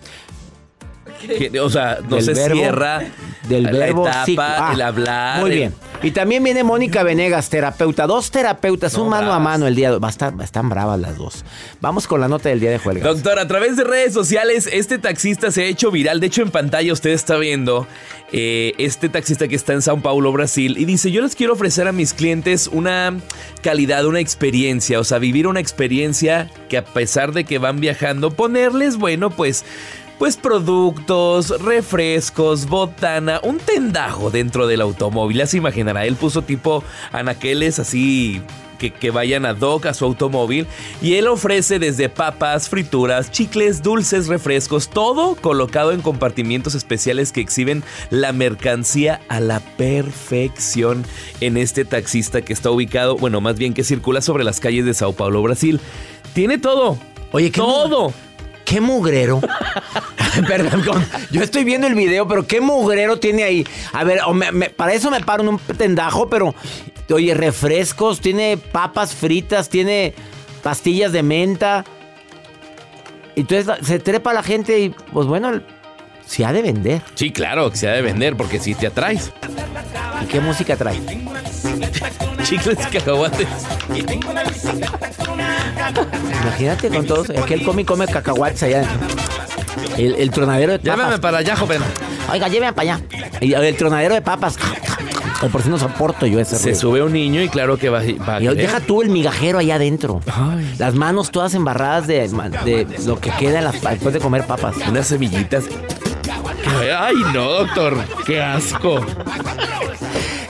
Que, 1.52 1.60
o 1.60 1.70
sea, 1.70 2.00
no 2.08 2.16
Del 2.18 2.26
se 2.26 2.34
verbo- 2.34 2.56
cierra 2.56 3.02
del 3.48 3.64
la 3.64 3.72
verbo 3.72 4.08
etapa, 4.08 4.26
sí. 4.26 4.36
Ah, 4.40 4.72
el 4.74 4.82
hablar. 4.82 5.42
Muy 5.42 5.52
el- 5.52 5.58
bien. 5.58 5.74
Y 6.02 6.12
también 6.12 6.42
viene 6.44 6.64
Mónica 6.64 7.04
Venegas, 7.04 7.50
terapeuta. 7.50 8.08
Dos 8.08 8.32
terapeutas, 8.32 8.94
No, 8.94 9.04
un 9.04 9.10
mano 9.10 9.34
a 9.34 9.40
mano 9.40 9.68
el 9.68 9.76
día. 9.76 9.92
Va 9.98 10.08
a 10.08 10.12
estar, 10.12 10.34
están 10.42 10.70
bravas 10.70 10.98
las 10.98 11.18
dos. 11.18 11.44
Vamos 11.82 12.08
con 12.08 12.22
la 12.22 12.30
nota 12.30 12.48
del 12.48 12.62
día 12.62 12.72
de 12.72 12.78
Juelga. 12.80 13.04
Doctor, 13.06 13.38
a 13.38 13.48
través 13.50 13.76
de 13.76 13.84
redes 13.84 14.14
sociales, 14.14 14.70
este 14.72 14.98
taxista 14.98 15.52
se 15.52 15.64
ha 15.64 15.66
hecho 15.66 15.92
viral. 15.92 16.22
De 16.22 16.28
hecho, 16.28 16.42
en 16.42 16.52
pantalla 16.52 16.94
usted 16.94 17.10
está 17.10 17.36
viendo 17.36 17.86
eh, 18.32 18.74
este 18.78 19.10
taxista 19.10 19.50
que 19.50 19.58
está 19.58 19.74
en 19.74 19.82
Sao 19.82 20.00
Paulo, 20.02 20.32
Brasil, 20.32 20.78
y 20.78 20.86
dice: 20.86 21.12
Yo 21.12 21.22
les 21.22 21.36
quiero 21.36 21.52
ofrecer 21.52 21.86
a 21.90 21.92
mis 21.92 22.14
clientes 22.14 22.70
una 22.72 23.18
calidad, 23.62 24.06
una 24.06 24.22
experiencia, 24.22 25.02
o 25.02 25.04
sea, 25.04 25.18
vivir 25.18 25.48
una 25.48 25.60
experiencia 25.60 26.50
que 26.70 26.78
a 26.78 26.86
pesar 26.86 27.34
de 27.34 27.44
que 27.44 27.58
van 27.58 27.82
viajando, 27.82 28.32
ponerles, 28.32 28.96
bueno, 28.96 29.32
pues. 29.32 29.66
Pues 30.20 30.36
productos, 30.36 31.62
refrescos, 31.62 32.68
botana, 32.68 33.40
un 33.42 33.58
tendajo 33.58 34.30
dentro 34.30 34.68
del 34.68 34.82
automóvil. 34.82 35.38
Ya 35.38 35.48
se 35.48 35.56
imaginará, 35.56 36.06
él 36.06 36.18
puso 36.18 36.42
tipo 36.42 36.84
anaqueles 37.14 37.80
así 37.80 38.42
que, 38.80 38.92
que 38.92 39.12
vayan 39.12 39.46
a 39.46 39.54
dock 39.54 39.86
a 39.86 39.94
su 39.94 40.04
automóvil 40.04 40.68
y 41.02 41.14
él 41.14 41.28
ofrece 41.28 41.80
desde 41.80 42.10
papas, 42.10 42.68
frituras, 42.68 43.32
chicles, 43.32 43.82
dulces, 43.82 44.28
refrescos, 44.28 44.90
todo 44.90 45.36
colocado 45.36 45.94
en 45.94 46.02
compartimientos 46.02 46.76
especiales 46.76 47.32
que 47.32 47.40
exhiben 47.40 47.82
la 48.10 48.34
mercancía 48.34 49.22
a 49.30 49.40
la 49.40 49.62
perfección 49.78 51.06
en 51.40 51.56
este 51.56 51.86
taxista 51.86 52.42
que 52.42 52.52
está 52.52 52.70
ubicado, 52.72 53.16
bueno, 53.16 53.40
más 53.40 53.58
bien 53.58 53.74
que 53.74 53.86
circula 53.86 54.20
sobre 54.20 54.44
las 54.44 54.60
calles 54.60 54.84
de 54.84 54.94
Sao 54.94 55.14
Paulo, 55.14 55.42
Brasil. 55.42 55.80
Tiene 56.34 56.58
todo. 56.58 56.98
Oye, 57.32 57.52
¿qué 57.52 57.62
todo. 57.62 58.14
¿Qué 58.70 58.80
mugrero? 58.82 59.42
Perdón, 60.48 61.04
yo 61.32 61.42
estoy 61.42 61.64
viendo 61.64 61.88
el 61.88 61.96
video, 61.96 62.28
pero 62.28 62.46
¿qué 62.46 62.62
mugrero 62.62 63.18
tiene 63.18 63.44
ahí? 63.44 63.66
A 63.94 64.04
ver, 64.04 64.20
para 64.76 64.94
eso 64.94 65.10
me 65.10 65.20
paro 65.22 65.42
en 65.42 65.50
un 65.50 65.58
tendajo, 65.58 66.30
pero 66.30 66.54
oye, 67.12 67.34
refrescos, 67.34 68.22
tiene 68.22 68.58
papas 68.58 69.16
fritas, 69.16 69.70
tiene 69.70 70.14
pastillas 70.62 71.12
de 71.12 71.24
menta. 71.24 71.84
Entonces 73.36 73.76
se 73.82 73.98
trepa 73.98 74.34
la 74.34 74.44
gente 74.44 74.80
y, 74.80 74.90
pues 74.90 75.26
bueno, 75.26 75.62
se 76.30 76.46
ha 76.46 76.54
de 76.54 76.62
vender. 76.62 77.02
Sí, 77.16 77.32
claro, 77.32 77.72
que 77.72 77.78
se 77.78 77.90
ha 77.90 77.94
de 77.94 78.04
vender 78.04 78.38
porque 78.38 78.60
si 78.60 78.76
te 78.76 78.86
atraes. 78.86 79.32
¿Y 80.22 80.26
qué 80.28 80.40
música 80.40 80.76
trae? 80.76 81.00
Chicles 82.44 82.78
y 82.88 82.98
cacahuates. 82.98 83.48
Imagínate 86.44 86.90
con 86.90 87.06
todos. 87.06 87.30
Aquí 87.32 87.54
el 87.56 87.64
come 87.64 87.82
y 87.82 87.86
come 87.86 88.08
cacahuates 88.08 88.64
allá. 88.64 88.84
El, 89.98 90.16
el 90.16 90.30
tronadero 90.32 90.74
de 90.74 90.80
papas. 90.80 90.98
Llévame 90.98 91.20
para 91.20 91.38
allá, 91.40 91.56
joven. 91.56 91.82
Oiga, 92.32 92.48
llévenme 92.48 92.74
para 92.74 92.94
allá. 92.96 93.04
Y 93.42 93.54
el 93.54 93.76
tronadero 93.76 94.14
de 94.14 94.22
papas. 94.22 94.58
O 95.42 95.48
por 95.48 95.62
si 95.64 95.70
no 95.70 95.78
soporto 95.80 96.26
yo 96.26 96.40
ese 96.40 96.58
Se 96.58 96.64
ruido. 96.66 96.80
sube 96.80 97.02
un 97.02 97.14
niño 97.14 97.42
y 97.42 97.48
claro 97.50 97.78
que 97.78 97.90
va, 97.90 98.02
va 98.28 98.36
a 98.36 98.42
Y 98.42 98.48
deja 98.56 98.82
tú 98.82 99.02
el 99.02 99.10
migajero 99.10 99.60
allá 99.60 99.76
adentro. 99.76 100.22
Ay. 100.32 100.76
Las 100.78 100.96
manos 100.96 101.32
todas 101.32 101.54
embarradas 101.56 102.08
de, 102.08 102.28
de 102.28 102.86
lo 103.06 103.20
que 103.20 103.32
queda 103.32 103.60
en 103.60 103.64
las, 103.66 103.82
después 103.82 104.14
de 104.14 104.20
comer 104.20 104.46
papas. 104.46 104.76
Unas 104.88 105.08
semillitas. 105.08 105.64
Ay, 106.98 107.16
no, 107.34 107.50
doctor. 107.52 107.98
Qué 108.26 108.42
asco. 108.42 109.06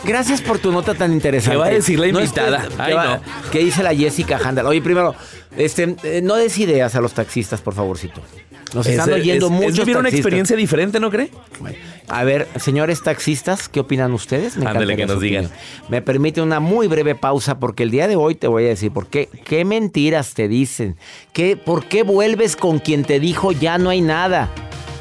Gracias 0.04 0.42
por 0.42 0.60
tu 0.60 0.72
nota 0.72 0.94
tan 0.96 1.14
interesante. 1.14 1.52
¿Qué 1.56 1.58
va 1.60 1.66
a 1.68 1.70
decir 1.72 2.00
la 2.00 2.08
No 2.08 2.20
invitada? 2.22 2.64
estés- 2.66 2.74
Ay, 2.80 2.88
¿qué, 2.90 2.94
va- 2.96 3.06
no. 3.18 3.22
qué 3.52 3.60
dice 3.60 3.84
la 3.84 3.94
Jessica 3.94 4.40
Handal? 4.44 4.66
Oye, 4.66 4.82
primero, 4.82 5.14
este, 5.58 5.96
eh, 6.04 6.22
no 6.24 6.36
des 6.36 6.58
ideas 6.58 6.96
a 6.96 7.02
los 7.02 7.14
taxistas, 7.14 7.62
por 7.62 7.74
favorcito. 7.74 8.22
Nos 8.74 8.86
están 8.88 9.10
Es- 9.10 9.16
oyendo 9.16 9.48
es- 9.48 9.52
muchos 9.52 9.80
Es 9.80 9.86
vivir 9.86 9.98
una 9.98 10.10
experiencia 10.10 10.56
diferente, 10.56 11.00
¿no 11.00 11.10
cree? 11.12 11.32
A 12.08 12.24
ver, 12.24 12.48
señores 12.60 13.04
taxistas, 13.04 13.68
¿qué 13.70 13.80
opinan 13.80 14.14
ustedes? 14.14 14.58
Me 14.58 14.66
Ándale, 14.68 14.96
que 14.96 15.06
nos 15.06 15.20
digan. 15.20 15.50
Me 15.90 16.02
permite 16.02 16.42
una 16.42 16.60
muy 16.60 16.88
breve 16.88 17.16
pausa 17.16 17.60
porque 17.60 17.84
el 17.84 17.92
día 17.92 18.08
de 18.08 18.16
hoy 18.16 18.36
te 18.36 18.48
voy 18.48 18.66
a 18.66 18.70
decir 18.70 18.92
por 18.92 19.08
qué, 19.08 19.28
qué 19.46 19.66
mentiras 19.66 20.34
te 20.34 20.48
dicen, 20.48 20.98
¿Qué, 21.34 21.56
por 21.58 21.86
qué 21.86 22.04
vuelves 22.04 22.56
con 22.56 22.80
quien 22.80 23.04
te 23.04 23.20
dijo 23.20 23.52
ya 23.52 23.78
no 23.80 23.90
hay 23.90 24.02
nada, 24.02 24.50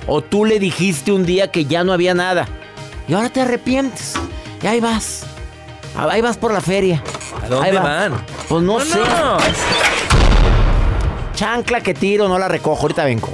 o 0.08 0.22
tú 0.22 0.44
le 0.44 0.58
dijiste 0.58 1.12
un 1.12 1.24
día 1.24 1.52
que 1.52 1.66
ya 1.66 1.84
no 1.84 1.92
había 1.92 2.14
nada 2.14 2.48
y 3.06 3.12
ahora 3.14 3.28
te 3.30 3.42
arrepientes 3.42 4.14
y 4.62 4.66
ahí 4.66 4.80
vas, 4.80 5.24
ahí 5.96 6.20
vas 6.20 6.36
por 6.36 6.52
la 6.52 6.60
feria. 6.60 7.00
¿A 7.44 7.48
dónde 7.48 7.68
Ahí 7.68 7.76
va. 7.76 7.82
van? 7.82 8.12
Pues 8.48 8.62
no, 8.64 8.80
sé, 8.80 8.98
no. 8.98 9.36
chancla 11.34 11.80
que 11.80 11.94
tiro, 11.94 12.26
no 12.28 12.36
la 12.38 12.48
recojo, 12.48 12.82
ahorita 12.82 13.04
vengo. 13.04 13.28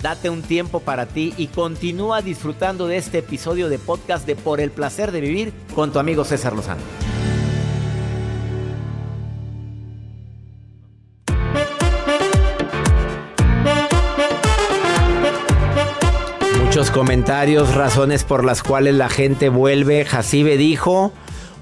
Date 0.00 0.28
un 0.28 0.42
tiempo 0.42 0.80
para 0.80 1.06
ti 1.06 1.32
y 1.38 1.46
continúa 1.46 2.20
disfrutando 2.20 2.86
de 2.86 2.98
este 2.98 3.18
episodio 3.18 3.70
de 3.70 3.78
podcast 3.78 4.26
de 4.26 4.36
Por 4.36 4.60
el 4.60 4.70
placer 4.70 5.12
de 5.12 5.20
vivir 5.22 5.52
con 5.74 5.92
tu 5.92 5.98
amigo 5.98 6.24
César 6.24 6.52
Lozano. 6.54 6.82
Comentarios, 16.94 17.74
razones 17.74 18.22
por 18.22 18.44
las 18.44 18.62
cuales 18.62 18.94
la 18.94 19.08
gente 19.08 19.48
vuelve. 19.48 20.04
Jacibe 20.04 20.56
dijo 20.56 21.12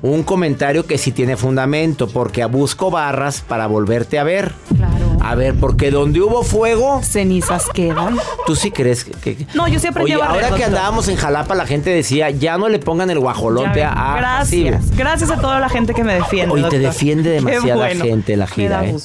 un 0.03 0.25
comentario 0.25 0.85
que 0.85 0.99
sí 0.99 1.11
tiene 1.11 1.39
fundamento, 1.39 2.07
porque 2.07 2.45
busco 2.45 2.91
barras 2.91 3.41
para 3.41 3.67
volverte 3.67 4.19
a 4.19 4.25
ver. 4.25 4.53
Claro. 4.77 4.93
A 5.21 5.35
ver, 5.35 5.55
porque 5.55 5.91
donde 5.91 6.21
hubo 6.21 6.43
fuego, 6.43 7.01
Cenizas 7.03 7.65
quedan. 7.73 8.19
tú 8.45 8.55
sí 8.57 8.71
crees 8.73 9.05
que... 9.05 9.13
que- 9.37 9.47
No, 9.55 9.69
yo 9.69 9.79
sí 9.81 9.87
aprendí 9.87 10.13
Oye, 10.13 10.23
a 10.23 10.27
ahora 10.27 10.51
que 10.51 10.65
andábamos 10.65 11.09
en 11.09 11.17
Jalapa, 11.17 11.55
la 11.55 11.65
gente 11.65 11.89
decía, 11.91 12.29
ya 12.31 12.59
no 12.59 12.69
le 12.69 12.79
pongan 12.79 13.09
el 13.09 13.19
guajolote 13.21 13.85
a 13.85 14.17
Gracias. 14.19 14.75
Jacibe. 14.75 14.81
Gracias 14.97 15.31
a 15.31 15.37
toda 15.41 15.61
la 15.61 15.69
gente 15.71 15.95
que 15.95 16.05
me 16.05 16.15
defiende. 16.15 16.53
Hoy 16.55 16.69
te 16.69 16.79
defiende 16.79 17.31
demasiada 17.31 17.77
bueno. 17.77 18.05
gente 18.05 18.37
la 18.37 18.47
Me 18.47 18.53
gira, 18.53 18.85
¿eh? 18.85 18.97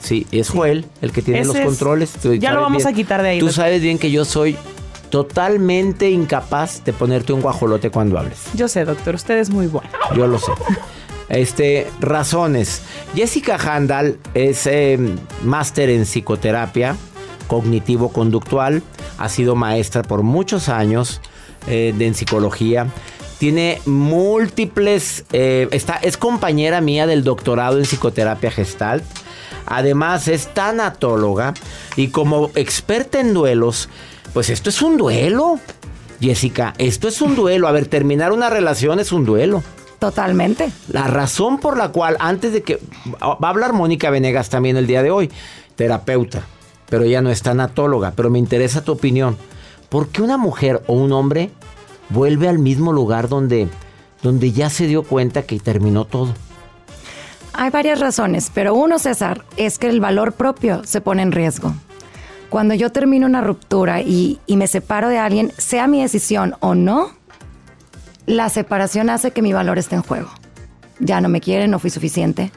Sí, 0.00 0.26
es 0.32 0.48
Joel 0.48 0.86
el 1.02 1.12
que 1.12 1.20
tiene 1.22 1.40
Ese 1.40 1.48
los 1.48 1.56
es- 1.58 1.64
controles. 1.66 2.10
Tú 2.12 2.32
ya 2.34 2.52
lo 2.52 2.62
vamos 2.62 2.82
bien- 2.82 2.88
a 2.88 2.96
quitar 2.96 3.22
de 3.22 3.28
ahí, 3.28 3.38
Tú 3.38 3.46
doctor. 3.46 3.64
sabes 3.66 3.82
bien 3.82 3.98
que 3.98 4.10
yo 4.10 4.24
soy 4.24 4.56
totalmente 5.10 6.10
incapaz 6.10 6.84
de 6.84 6.92
ponerte 6.92 7.32
un 7.32 7.40
guajolote 7.42 7.90
cuando 7.90 8.18
hables. 8.18 8.38
Yo 8.54 8.68
sé, 8.68 8.84
doctor, 8.84 9.14
usted 9.14 9.38
es 9.38 9.50
muy 9.50 9.66
bueno. 9.66 9.90
Yo 10.16 10.26
lo 10.26 10.38
sé. 10.38 10.52
Este, 11.28 11.88
razones. 12.00 12.82
Jessica 13.14 13.56
Handal 13.56 14.18
es 14.34 14.66
eh, 14.66 14.98
máster 15.44 15.90
en 15.90 16.04
psicoterapia 16.04 16.96
cognitivo-conductual. 17.46 18.82
Ha 19.18 19.28
sido 19.28 19.56
maestra 19.56 20.02
por 20.02 20.22
muchos 20.22 20.68
años 20.68 21.20
eh, 21.66 21.92
de, 21.96 22.06
en 22.06 22.14
psicología. 22.14 22.86
Tiene 23.38 23.80
múltiples. 23.86 25.24
eh, 25.32 25.68
está, 25.72 25.96
es 25.96 26.16
compañera 26.16 26.80
mía 26.80 27.06
del 27.06 27.24
doctorado 27.24 27.78
en 27.78 27.84
psicoterapia 27.84 28.50
gestalt. 28.50 29.04
Además, 29.66 30.26
es 30.26 30.52
tanatóloga 30.52 31.54
y 31.96 32.08
como 32.08 32.50
experta 32.54 33.20
en 33.20 33.34
duelos, 33.34 33.88
Pues 34.32 34.50
esto 34.50 34.70
es 34.70 34.80
un 34.82 34.96
duelo. 34.96 35.58
Jessica, 36.20 36.74
esto 36.78 37.08
es 37.08 37.20
un 37.20 37.34
duelo. 37.34 37.66
A 37.66 37.72
ver, 37.72 37.86
terminar 37.86 38.32
una 38.32 38.50
relación 38.50 39.00
es 39.00 39.12
un 39.12 39.24
duelo. 39.24 39.62
Totalmente. 39.98 40.72
La 40.88 41.06
razón 41.08 41.58
por 41.58 41.76
la 41.76 41.90
cual, 41.90 42.16
antes 42.20 42.52
de 42.52 42.62
que... 42.62 42.80
Va 43.22 43.36
a 43.40 43.50
hablar 43.50 43.72
Mónica 43.72 44.10
Venegas 44.10 44.48
también 44.48 44.76
el 44.76 44.86
día 44.86 45.02
de 45.02 45.10
hoy, 45.10 45.30
terapeuta, 45.76 46.42
pero 46.88 47.04
ella 47.04 47.20
no 47.20 47.30
es 47.30 47.42
tanatóloga, 47.42 48.12
pero 48.12 48.30
me 48.30 48.38
interesa 48.38 48.82
tu 48.82 48.92
opinión. 48.92 49.36
¿Por 49.90 50.08
qué 50.08 50.22
una 50.22 50.38
mujer 50.38 50.82
o 50.86 50.94
un 50.94 51.12
hombre 51.12 51.50
vuelve 52.08 52.48
al 52.48 52.58
mismo 52.58 52.92
lugar 52.92 53.28
donde, 53.28 53.68
donde 54.22 54.52
ya 54.52 54.70
se 54.70 54.86
dio 54.86 55.02
cuenta 55.02 55.42
que 55.42 55.58
terminó 55.60 56.06
todo? 56.06 56.34
Hay 57.52 57.70
varias 57.70 58.00
razones, 58.00 58.50
pero 58.54 58.74
uno, 58.74 58.98
César, 58.98 59.44
es 59.58 59.78
que 59.78 59.88
el 59.88 60.00
valor 60.00 60.32
propio 60.32 60.82
se 60.84 61.02
pone 61.02 61.20
en 61.22 61.32
riesgo. 61.32 61.74
Cuando 62.50 62.74
yo 62.74 62.90
termino 62.90 63.26
una 63.26 63.40
ruptura 63.40 64.02
y, 64.02 64.40
me 64.48 64.66
separo 64.66 65.08
de 65.08 65.18
alguien, 65.18 65.52
sea 65.56 65.86
mi 65.86 66.02
decisión 66.02 66.56
o 66.58 66.74
no, 66.74 67.12
la 68.26 68.48
separación 68.48 69.08
hace 69.08 69.30
que 69.30 69.40
mi 69.40 69.52
valor 69.52 69.78
esté 69.78 69.94
en 69.94 70.02
juego. 70.02 70.28
Ya 70.98 71.20
no 71.20 71.28
me 71.28 71.40
quiere, 71.40 71.68
no 71.68 71.78
fui 71.78 71.90
suficiente, 71.90 72.50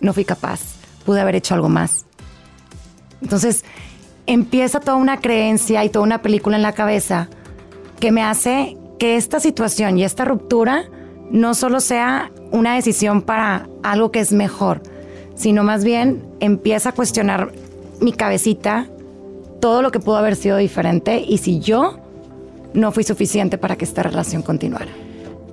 no 0.00 0.12
fui 0.14 0.24
capaz, 0.24 0.60
pude 1.04 1.20
haber 1.20 1.34
hecho 1.34 1.54
algo 1.54 1.68
más. 1.68 2.06
Entonces 3.20 3.64
empieza 4.26 4.78
toda 4.78 4.96
una 4.96 5.20
creencia 5.20 5.84
y 5.84 5.88
toda 5.88 6.04
una 6.04 6.22
película 6.22 6.56
en 6.56 6.62
la 6.62 6.72
cabeza 6.72 7.28
que 7.98 8.12
me 8.12 8.22
hace 8.22 8.76
que 9.00 9.16
esta 9.16 9.40
situación 9.40 9.98
y 9.98 10.04
esta 10.04 10.24
ruptura 10.24 10.84
no 11.30 11.54
solo 11.54 11.80
sea 11.80 12.30
una 12.52 12.76
decisión 12.76 13.22
para 13.22 13.68
algo 13.82 14.12
que 14.12 14.20
es 14.20 14.32
mejor, 14.32 14.80
sino 15.34 15.64
más 15.64 15.82
bien 15.82 16.24
empieza 16.38 16.90
a 16.90 16.92
cuestionar 16.92 17.52
mi 18.00 18.12
cabecita 18.12 18.88
todo 19.60 19.82
lo 19.82 19.90
que 19.90 20.00
pudo 20.00 20.16
haber 20.16 20.36
sido 20.36 20.56
diferente 20.56 21.24
y 21.26 21.38
si 21.38 21.60
yo 21.60 21.98
no 22.74 22.92
fui 22.92 23.04
suficiente 23.04 23.58
para 23.58 23.76
que 23.76 23.84
esta 23.84 24.02
relación 24.02 24.42
continuara. 24.42 24.90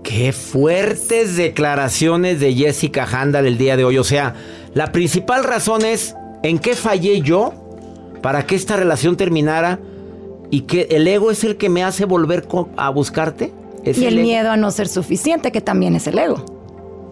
Qué 0.03 0.33
fuertes 0.33 1.38
declaraciones 1.38 2.39
de 2.39 2.53
Jessica 2.53 3.07
Handal 3.09 3.45
el 3.45 3.57
día 3.57 3.77
de 3.77 3.85
hoy. 3.85 3.97
O 3.97 4.03
sea, 4.03 4.35
la 4.73 4.91
principal 4.91 5.45
razón 5.45 5.85
es 5.85 6.15
en 6.43 6.59
qué 6.59 6.75
fallé 6.75 7.21
yo 7.21 7.53
para 8.21 8.45
que 8.45 8.55
esta 8.55 8.75
relación 8.75 9.15
terminara 9.15 9.79
y 10.51 10.62
que 10.62 10.88
el 10.91 11.07
ego 11.07 11.31
es 11.31 11.43
el 11.43 11.55
que 11.57 11.69
me 11.69 11.83
hace 11.83 12.05
volver 12.05 12.45
a 12.75 12.89
buscarte. 12.89 13.53
y 13.85 14.05
el, 14.05 14.19
miedo 14.19 14.51
a 14.51 14.57
no 14.57 14.69
ser 14.71 14.88
suficiente, 14.88 15.51
que 15.51 15.62
también 15.62 15.95
es 15.95 16.05
el 16.07 16.19
ego. 16.19 16.43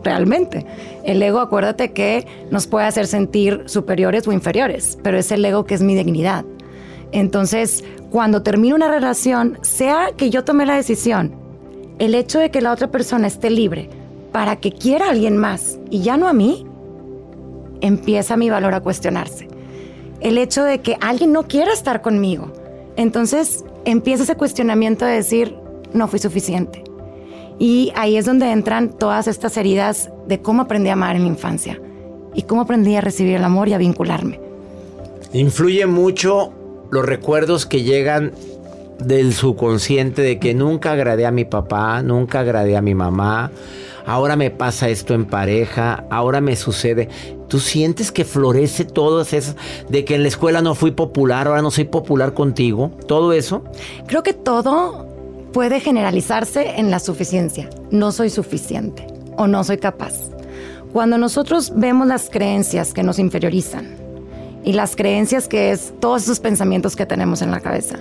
Realmente. 0.04 0.66
El 1.04 1.22
ego, 1.22 1.40
acuérdate 1.40 1.92
que 1.92 2.26
nos 2.50 2.68
puede 2.68 2.86
hacer 2.86 3.08
sentir 3.08 3.64
superiores 3.66 4.28
o 4.28 4.32
inferiores, 4.32 4.98
pero 5.04 5.18
es 5.18 5.32
el 5.32 5.46
ego 5.46 5.66
que 5.66 5.76
es 5.76 5.84
mi 5.84 5.96
dignidad. 5.96 6.46
Entonces, 7.12 7.84
cuando 8.10 8.42
termino 8.42 8.76
una 8.76 8.90
relación, 8.90 9.60
sea 9.62 10.12
que 10.16 10.30
yo 10.30 10.44
tome 10.44 10.66
la 10.66 10.76
decisión, 10.76 11.36
el 12.00 12.16
hecho 12.16 12.40
de 12.40 12.50
que 12.50 12.62
la 12.62 12.72
otra 12.72 12.90
persona 12.90 13.28
esté 13.28 13.50
libre 13.50 13.90
para 14.32 14.56
que 14.56 14.72
quiera 14.72 15.08
a 15.08 15.10
alguien 15.12 15.38
más 15.38 15.78
y 15.90 16.02
ya 16.02 16.18
no 16.18 16.28
a 16.28 16.34
mí, 16.34 16.66
empieza 17.82 18.38
mi 18.38 18.50
valor 18.50 18.74
a 18.74 18.82
cuestionarse. 18.82 19.48
El 20.22 20.38
hecho 20.38 20.64
de 20.64 20.80
que 20.80 20.98
alguien 21.02 21.32
no 21.32 21.48
quiera 21.48 21.74
estar 21.74 22.02
conmigo, 22.02 22.54
entonces 22.96 23.66
empieza 23.86 24.24
ese 24.24 24.36
cuestionamiento 24.36 25.06
de 25.06 25.14
decir, 25.14 25.56
no 25.94 26.08
fui 26.08 26.20
suficiente. 26.20 26.84
Y 27.60 27.92
ahí 27.96 28.18
es 28.18 28.26
donde 28.26 28.52
entran 28.52 28.90
todas 28.90 29.28
estas 29.28 29.56
heridas 29.58 30.10
de 30.28 30.42
cómo 30.42 30.64
aprendí 30.64 30.90
a 30.90 30.94
amar 30.94 31.16
en 31.16 31.24
la 31.24 31.28
infancia 31.28 31.80
y 32.34 32.44
cómo 32.44 32.62
aprendí 32.62 32.96
a 32.96 33.02
recibir 33.02 33.36
el 33.36 33.44
amor 33.44 33.68
y 33.68 33.74
a 33.74 33.78
vincularme. 33.78 34.40
Influye 35.34 35.86
mucho 35.86 36.52
los 36.90 37.06
recuerdos 37.06 37.66
que 37.66 37.84
llegan 37.84 38.34
del 39.00 39.34
subconsciente 39.34 40.22
de 40.22 40.40
que 40.40 40.54
nunca 40.54 40.92
agradé 40.92 41.26
a 41.26 41.32
mi 41.32 41.46
papá, 41.46 42.04
nunca 42.04 42.42
agradé 42.42 42.78
a 42.78 42.82
mi 42.82 42.94
mamá, 42.94 43.52
ahora 44.06 44.36
me 44.36 44.52
pasa 44.52 44.90
esto 44.90 45.14
en 45.14 45.26
pareja, 45.26 46.06
ahora 46.10 46.42
me 46.42 46.56
sucede. 46.56 47.10
¿Tú 47.48 47.60
sientes 47.60 48.12
que 48.12 48.26
florece 48.26 48.86
todo 48.86 49.22
eso 49.22 49.56
de 49.90 50.06
que 50.06 50.16
en 50.16 50.22
la 50.22 50.30
escuela 50.30 50.62
no 50.62 50.76
fui 50.76 50.92
popular, 50.92 51.48
ahora 51.48 51.62
no 51.62 51.72
soy 51.72 51.86
popular 51.86 52.34
contigo? 52.34 52.92
¿Todo 53.08 53.34
eso? 53.34 53.64
Creo 54.08 54.24
que 54.24 54.34
todo 54.34 55.11
puede 55.54 55.80
generalizarse 55.80 56.80
en 56.80 56.92
la 56.92 57.00
suficiencia. 57.00 57.70
No 57.92 58.12
soy 58.12 58.30
suficiente 58.30 59.08
o 59.38 59.48
no 59.48 59.64
soy 59.64 59.78
capaz. 59.78 60.14
Cuando 60.94 61.18
nosotros 61.18 61.74
vemos 61.76 62.08
las 62.08 62.30
creencias 62.30 62.94
que 62.94 63.04
nos 63.04 63.20
inferiorizan, 63.20 64.02
y 64.64 64.74
las 64.74 64.96
creencias 64.96 65.48
que 65.48 65.72
es 65.72 65.94
todos 66.00 66.24
esos 66.24 66.40
pensamientos 66.40 66.96
que 66.96 67.06
tenemos 67.06 67.42
en 67.42 67.52
la 67.52 67.60
cabeza, 67.60 68.00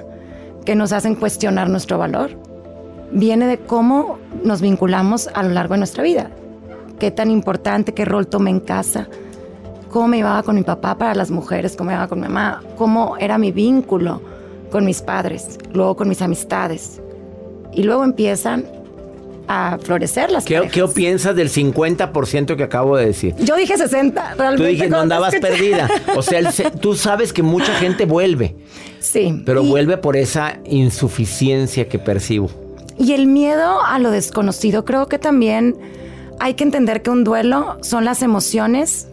que 0.65 0.75
nos 0.75 0.93
hacen 0.93 1.15
cuestionar 1.15 1.71
nuestro 1.71 1.99
valor, 1.99 2.31
viene 3.13 3.47
de 3.47 3.59
cómo 3.59 4.19
nos 4.45 4.61
vinculamos 4.61 5.29
a 5.35 5.43
lo 5.43 5.51
largo 5.51 5.75
de 5.75 5.79
nuestra 5.79 6.03
vida. 6.03 6.31
Qué 6.99 7.11
tan 7.11 7.31
importante, 7.31 7.95
qué 7.95 8.05
rol 8.05 8.27
tomé 8.27 8.51
en 8.51 8.61
casa, 8.61 9.09
cómo 9.91 10.09
me 10.09 10.19
iba 10.19 10.43
con 10.43 10.55
mi 10.55 10.63
papá 10.63 10.97
para 10.99 11.15
las 11.15 11.31
mujeres, 11.31 11.77
cómo 11.77 11.89
me 11.89 11.97
iba 11.97 12.09
con 12.09 12.21
mi 12.21 12.29
mamá, 12.29 12.63
cómo 12.77 13.17
era 13.17 13.39
mi 13.39 13.53
vínculo 13.53 14.21
con 14.71 14.85
mis 14.85 15.01
padres, 15.01 15.59
luego 15.73 15.97
con 15.97 16.09
mis 16.09 16.21
amistades. 16.23 17.00
Y 17.73 17.83
luego 17.83 18.05
empiezan 18.05 18.65
a 19.49 19.79
florecer 19.83 20.31
las 20.31 20.45
¿Qué, 20.45 20.69
¿Qué 20.73 20.87
piensas 20.87 21.35
del 21.35 21.51
50% 21.51 22.57
que 22.57 22.63
acabo 22.63 22.97
de 22.97 23.07
decir? 23.07 23.35
Yo 23.39 23.57
dije 23.57 23.77
60, 23.77 24.35
realmente. 24.35 24.57
Tú 24.57 24.71
dije, 24.71 24.89
no 24.89 25.01
andabas 25.01 25.35
perdida. 25.37 25.89
O 26.17 26.23
sea, 26.23 26.53
tú 26.81 26.95
sabes 26.95 27.33
que 27.33 27.43
mucha 27.43 27.75
gente 27.75 28.05
vuelve. 28.05 28.57
Sí. 29.01 29.43
Pero 29.45 29.65
vuelve 29.65 29.97
por 29.97 30.17
esa 30.17 30.59
insuficiencia 30.65 31.89
que 31.89 31.99
percibo. 31.99 32.51
Y 32.99 33.13
el 33.13 33.27
miedo 33.27 33.81
a 33.83 33.99
lo 33.99 34.11
desconocido, 34.11 34.85
creo 34.85 35.09
que 35.09 35.19
también 35.19 35.77
hay 36.39 36.55
que 36.55 36.65
entender 36.65 37.03
que 37.03 37.11
un 37.11 37.25
duelo 37.25 37.79
son 37.81 38.05
las 38.05 38.23
emociones 38.23 39.09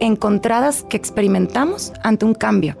encontradas 0.00 0.84
que 0.88 0.96
experimentamos 0.96 1.92
ante 2.02 2.24
un 2.24 2.34
cambio 2.34 2.76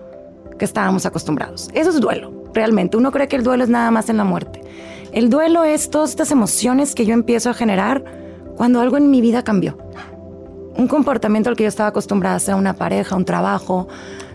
que 0.58 0.64
estábamos 0.64 1.06
acostumbrados. 1.06 1.68
Eso 1.74 1.90
es 1.90 2.00
duelo, 2.00 2.44
realmente. 2.54 2.96
Uno 2.96 3.12
cree 3.12 3.28
que 3.28 3.36
el 3.36 3.44
duelo 3.44 3.64
es 3.64 3.70
nada 3.70 3.90
más 3.90 4.08
en 4.08 4.16
la 4.16 4.24
muerte. 4.24 4.62
El 5.12 5.30
duelo 5.30 5.64
es 5.64 5.90
todas 5.90 6.10
estas 6.10 6.30
emociones 6.30 6.94
que 6.94 7.06
yo 7.06 7.14
empiezo 7.14 7.50
a 7.50 7.54
generar 7.54 8.04
cuando 8.56 8.80
algo 8.80 8.96
en 8.96 9.10
mi 9.10 9.20
vida 9.20 9.42
cambió. 9.42 9.78
Un 10.76 10.86
comportamiento 10.88 11.48
al 11.48 11.56
que 11.56 11.64
yo 11.64 11.68
estaba 11.68 11.88
acostumbrada, 11.88 12.38
sea 12.38 12.56
una 12.56 12.74
pareja, 12.74 13.16
un 13.16 13.24
trabajo, 13.24 13.88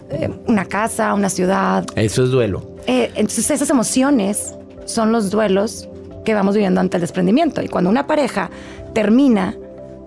eh, 0.10 0.30
una 0.48 0.66
casa, 0.66 1.14
una 1.14 1.30
ciudad. 1.30 1.86
Eso 1.96 2.24
es 2.24 2.32
duelo. 2.32 2.64
Eh, 2.88 3.12
entonces 3.16 3.50
esas 3.52 3.70
emociones 3.70 4.56
son 4.86 5.12
los 5.12 5.30
duelos 5.30 5.88
que 6.26 6.34
vamos 6.34 6.56
viviendo 6.56 6.82
ante 6.82 6.98
el 6.98 7.02
desprendimiento. 7.02 7.62
Y 7.62 7.68
cuando 7.68 7.90
una 7.90 8.08
pareja 8.08 8.50
termina, 8.94 9.56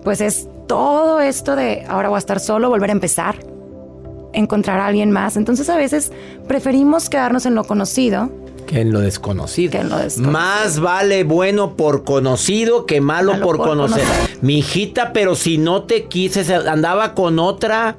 pues 0.03 0.21
es 0.21 0.47
todo 0.67 1.21
esto 1.21 1.55
de 1.55 1.85
ahora 1.87 2.09
voy 2.09 2.17
a 2.17 2.19
estar 2.19 2.39
solo, 2.39 2.69
volver 2.69 2.89
a 2.89 2.93
empezar, 2.93 3.35
encontrar 4.33 4.79
a 4.79 4.87
alguien 4.87 5.11
más. 5.11 5.37
Entonces 5.37 5.69
a 5.69 5.77
veces 5.77 6.11
preferimos 6.47 7.09
quedarnos 7.09 7.45
en 7.45 7.55
lo 7.55 7.63
conocido 7.63 8.29
que 8.67 8.81
en 8.81 8.91
lo 8.91 8.99
desconocido. 8.99 9.79
Más 10.19 10.79
vale 10.79 11.23
bueno 11.23 11.75
por 11.75 12.03
conocido 12.03 12.85
que 12.85 13.01
malo, 13.01 13.39
por, 13.39 13.57
conocer. 13.57 14.03
Mi 14.41 14.59
hijita, 14.59 15.13
pero 15.13 15.33
si 15.33 15.57
no 15.57 15.83
te 15.83 16.05
quise, 16.05 16.53
andaba 16.53 17.15
con 17.15 17.39
otra. 17.39 17.97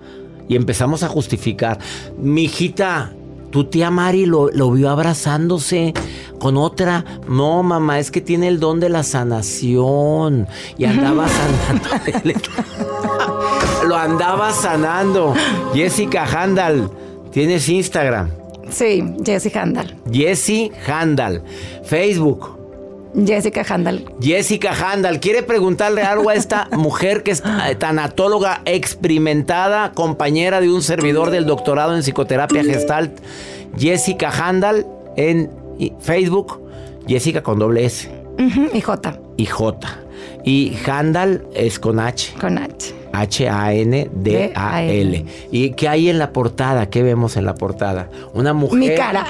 Y 0.49 0.55
empezamos 0.55 1.03
a 1.03 1.09
justificar. 1.09 1.79
Mi 2.17 2.45
hijita, 2.45 3.13
tu 3.51 3.65
tía 3.65 3.91
Mari 3.91 4.27
lo, 4.27 4.51
lo, 4.51 4.71
vio 4.71 4.91
abrazándose 4.91 5.93
con 6.39 6.57
otra. 6.57 7.05
No, 7.29 7.63
mamá, 7.63 7.99
es 7.99 8.11
que 8.11 8.21
tiene 8.21 8.49
el 8.49 8.61
don 8.61 8.79
de 8.79 8.89
la 8.89 9.03
sanación. 9.03 10.47
Y 10.79 10.85
andaba 10.85 11.27
sanando. 11.99 12.41
lo 13.89 13.97
andaba 13.97 14.53
sanando. 14.53 15.35
Jessica 15.75 16.25
Handal, 16.25 16.91
tienes 17.33 17.69
Instagram. 17.69 18.38
Sí, 18.71 19.03
Jessie 19.25 19.53
Handal. 19.59 19.95
Jessie 20.11 20.71
Handal. 20.87 21.43
Facebook. 21.85 22.57
Jessica 23.27 23.65
Handal. 23.69 24.05
Jessica 24.21 24.73
Handal. 24.73 25.19
¿Quiere 25.19 25.43
preguntarle 25.43 26.03
algo 26.03 26.29
a 26.31 26.35
esta 26.35 26.69
mujer 26.73 27.23
que 27.23 27.31
es 27.31 27.43
tanatóloga 27.79 28.61
experimentada, 28.67 29.93
compañera 29.93 30.61
de 30.61 30.71
un 30.71 30.83
servidor 30.83 31.31
del 31.31 31.47
doctorado 31.47 31.97
en 31.97 32.03
psicoterapia 32.03 32.63
gestalt? 32.63 33.19
Jessica 33.79 34.31
Handal 34.31 34.87
en 35.17 35.51
Facebook. 36.01 36.61
Jessica 37.07 37.43
con 37.43 37.59
doble 37.59 37.87
S. 37.87 38.11
y 38.75 38.81
J. 38.81 39.19
Y 39.37 39.47
J. 39.47 39.99
Y 40.45 40.77
Handal 40.87 41.47
es 41.55 41.79
con 41.79 41.99
H. 42.01 42.35
Con 42.39 42.59
H. 42.59 42.95
H-A-N-D-A-L. 43.21 45.15
¿Y 45.51 45.71
qué 45.71 45.89
hay 45.89 46.09
en 46.09 46.19
la 46.19 46.33
portada? 46.33 46.91
¿Qué 46.91 47.03
vemos 47.03 47.37
en 47.37 47.45
la 47.45 47.55
portada? 47.55 48.09
Una 48.35 48.53
mujer. 48.53 48.79
Mi 48.79 48.95
cara. 48.95 49.27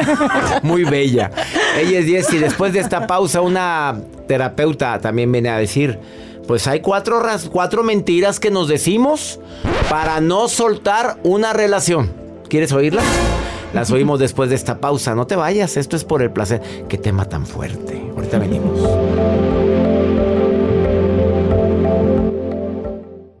muy 0.62 0.84
bella. 0.84 1.30
Ella 1.78 1.98
es 2.00 2.06
Jessie. 2.06 2.40
Después 2.40 2.72
de 2.72 2.80
esta 2.80 3.06
pausa, 3.06 3.40
una 3.40 4.00
terapeuta 4.26 4.98
también 5.00 5.30
viene 5.30 5.48
a 5.48 5.58
decir: 5.58 5.98
Pues 6.46 6.66
hay 6.66 6.80
cuatro, 6.80 7.22
cuatro 7.50 7.82
mentiras 7.82 8.40
que 8.40 8.50
nos 8.50 8.68
decimos 8.68 9.40
para 9.88 10.20
no 10.20 10.48
soltar 10.48 11.18
una 11.22 11.52
relación. 11.52 12.10
¿Quieres 12.48 12.72
oírla? 12.72 13.02
Las 13.72 13.90
oímos 13.92 14.18
después 14.18 14.50
de 14.50 14.56
esta 14.56 14.78
pausa. 14.78 15.14
No 15.14 15.26
te 15.26 15.36
vayas, 15.36 15.76
esto 15.76 15.96
es 15.96 16.04
por 16.04 16.22
el 16.22 16.30
placer. 16.30 16.60
Qué 16.88 16.98
tema 16.98 17.24
tan 17.26 17.46
fuerte. 17.46 18.02
Ahorita 18.16 18.38
venimos. 18.38 18.99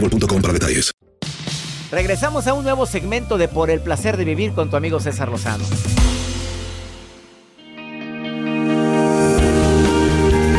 boostmobile.com 0.00 0.42
para 0.42 0.52
detalles. 0.52 0.92
Regresamos 1.90 2.46
a 2.46 2.54
un 2.54 2.64
nuevo 2.64 2.84
segmento 2.86 3.38
de 3.38 3.48
Por 3.48 3.70
el 3.70 3.80
placer 3.80 4.16
de 4.16 4.24
vivir 4.24 4.52
con 4.52 4.70
tu 4.70 4.76
amigo 4.76 4.98
César 5.00 5.28
Lozano. 5.28 5.64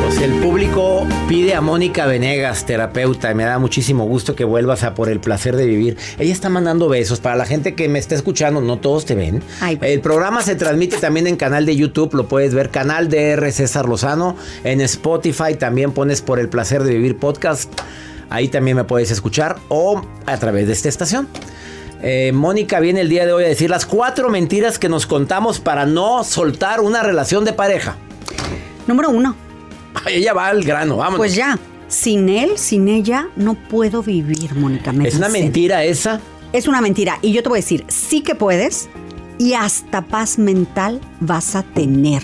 Pues 0.01 0.21
el 0.21 0.31
público 0.39 1.05
pide 1.27 1.53
a 1.53 1.59
Mónica 1.59 2.05
Venegas, 2.05 2.65
terapeuta, 2.65 3.29
y 3.29 3.35
me 3.35 3.43
da 3.43 3.59
muchísimo 3.59 4.05
gusto 4.05 4.35
que 4.35 4.45
vuelvas 4.45 4.83
a 4.83 4.95
Por 4.95 5.09
el 5.09 5.19
placer 5.19 5.57
de 5.57 5.65
vivir. 5.65 5.97
Ella 6.17 6.31
está 6.31 6.47
mandando 6.47 6.87
besos 6.87 7.19
para 7.19 7.35
la 7.35 7.45
gente 7.45 7.75
que 7.75 7.89
me 7.89 7.99
está 7.99 8.15
escuchando, 8.15 8.61
no 8.61 8.79
todos 8.79 9.03
te 9.03 9.13
ven. 9.13 9.43
Ay. 9.59 9.77
El 9.81 9.99
programa 9.99 10.41
se 10.41 10.55
transmite 10.55 10.97
también 10.97 11.27
en 11.27 11.35
canal 11.35 11.65
de 11.65 11.75
YouTube, 11.75 12.13
lo 12.13 12.29
puedes 12.29 12.53
ver, 12.53 12.69
canal 12.69 13.09
DR 13.09 13.51
César 13.51 13.87
Lozano. 13.87 14.37
En 14.63 14.79
Spotify 14.79 15.55
también 15.59 15.91
pones 15.91 16.21
Por 16.21 16.39
el 16.39 16.47
placer 16.47 16.83
de 16.83 16.93
vivir 16.93 17.17
podcast. 17.17 17.69
Ahí 18.29 18.47
también 18.47 18.77
me 18.77 18.83
puedes 18.83 19.11
escuchar 19.11 19.57
o 19.69 20.01
a 20.25 20.37
través 20.37 20.67
de 20.67 20.73
esta 20.73 20.89
estación. 20.89 21.27
Eh, 22.01 22.31
Mónica 22.33 22.79
viene 22.79 23.01
el 23.01 23.09
día 23.09 23.25
de 23.25 23.33
hoy 23.33 23.43
a 23.43 23.47
decir 23.47 23.69
las 23.69 23.85
cuatro 23.85 24.29
mentiras 24.29 24.77
que 24.77 24.89
nos 24.89 25.07
contamos 25.07 25.59
para 25.59 25.85
no 25.85 26.23
soltar 26.23 26.81
una 26.81 27.01
relación 27.01 27.43
de 27.45 27.53
pareja. 27.53 27.95
Número 28.85 29.09
uno, 29.09 29.35
Ay, 30.05 30.15
Ella 30.17 30.33
va 30.33 30.47
al 30.47 30.63
grano, 30.63 30.97
vamos. 30.97 31.17
pues 31.17 31.35
ya, 31.35 31.57
sin 31.87 32.29
él, 32.29 32.51
sin 32.57 32.87
ella, 32.87 33.29
no 33.35 33.55
puedo 33.55 34.03
vivir, 34.03 34.53
Mónica. 34.55 34.91
me 34.91 35.07
Es 35.07 35.15
una 35.15 35.29
mentira 35.29 35.83
esa. 35.83 36.21
Es 36.53 36.67
una 36.67 36.81
mentira. 36.81 37.17
Y 37.21 37.33
yo 37.33 37.43
te 37.43 37.49
voy 37.49 37.57
a 37.59 37.61
decir, 37.61 37.83
sí 37.87 38.21
que 38.21 38.35
puedes 38.35 38.89
y 39.37 39.53
hasta 39.53 40.01
paz 40.01 40.37
mental 40.39 40.99
vas 41.19 41.55
a 41.55 41.63
tener. 41.63 42.23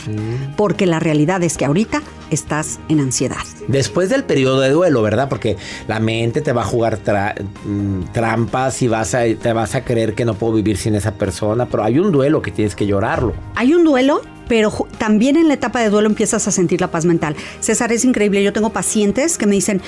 Porque 0.58 0.86
la 0.86 1.00
realidad 1.00 1.44
es 1.44 1.58
que 1.58 1.66
ahorita 1.66 2.02
estás 2.32 2.80
en 2.90 3.00
ansiedad. 3.00 3.38
Después 3.68 4.10
del 4.10 4.24
periodo 4.24 4.60
de 4.62 4.70
duelo, 4.72 5.02
¿verdad? 5.04 5.30
Porque 5.30 5.56
la 5.88 6.00
mente 6.00 6.42
te 6.42 6.52
va 6.52 6.62
a 6.64 6.66
jugar 6.66 7.00
tra- 7.04 7.36
mm, 7.66 8.12
trampas 8.12 8.82
y 8.82 8.88
vas 8.88 9.14
a, 9.14 9.22
te 9.26 9.54
vas 9.54 9.76
a 9.76 9.84
creer 9.86 10.16
que 10.16 10.26
no 10.26 10.34
puedo 10.34 10.54
vivir 10.54 10.78
sin 10.78 10.96
esa 10.96 11.14
persona. 11.14 11.68
Pero 11.68 11.84
hay 11.84 12.00
un 12.00 12.12
duelo 12.12 12.42
que 12.42 12.52
tienes 12.52 12.76
que 12.76 12.88
llorarlo. 12.88 13.34
Hay 13.56 13.74
un 13.76 13.84
duelo, 13.84 14.22
pero 14.48 14.72
también 14.98 15.38
en 15.38 15.48
la 15.48 15.54
etapa 15.54 15.80
de 15.82 15.90
duelo 15.90 16.08
empiezas 16.10 16.48
a 16.48 16.52
sentir 16.52 16.82
la 16.82 16.90
paz 16.90 17.06
mental. 17.06 17.36
César, 17.60 17.92
es 17.92 18.04
increíble. 18.04 18.44
Yo 18.44 18.52
tengo 18.54 18.72
pacientes 18.72 19.38
que 19.38 19.46
me 19.46 19.54
dicen, 19.54 19.82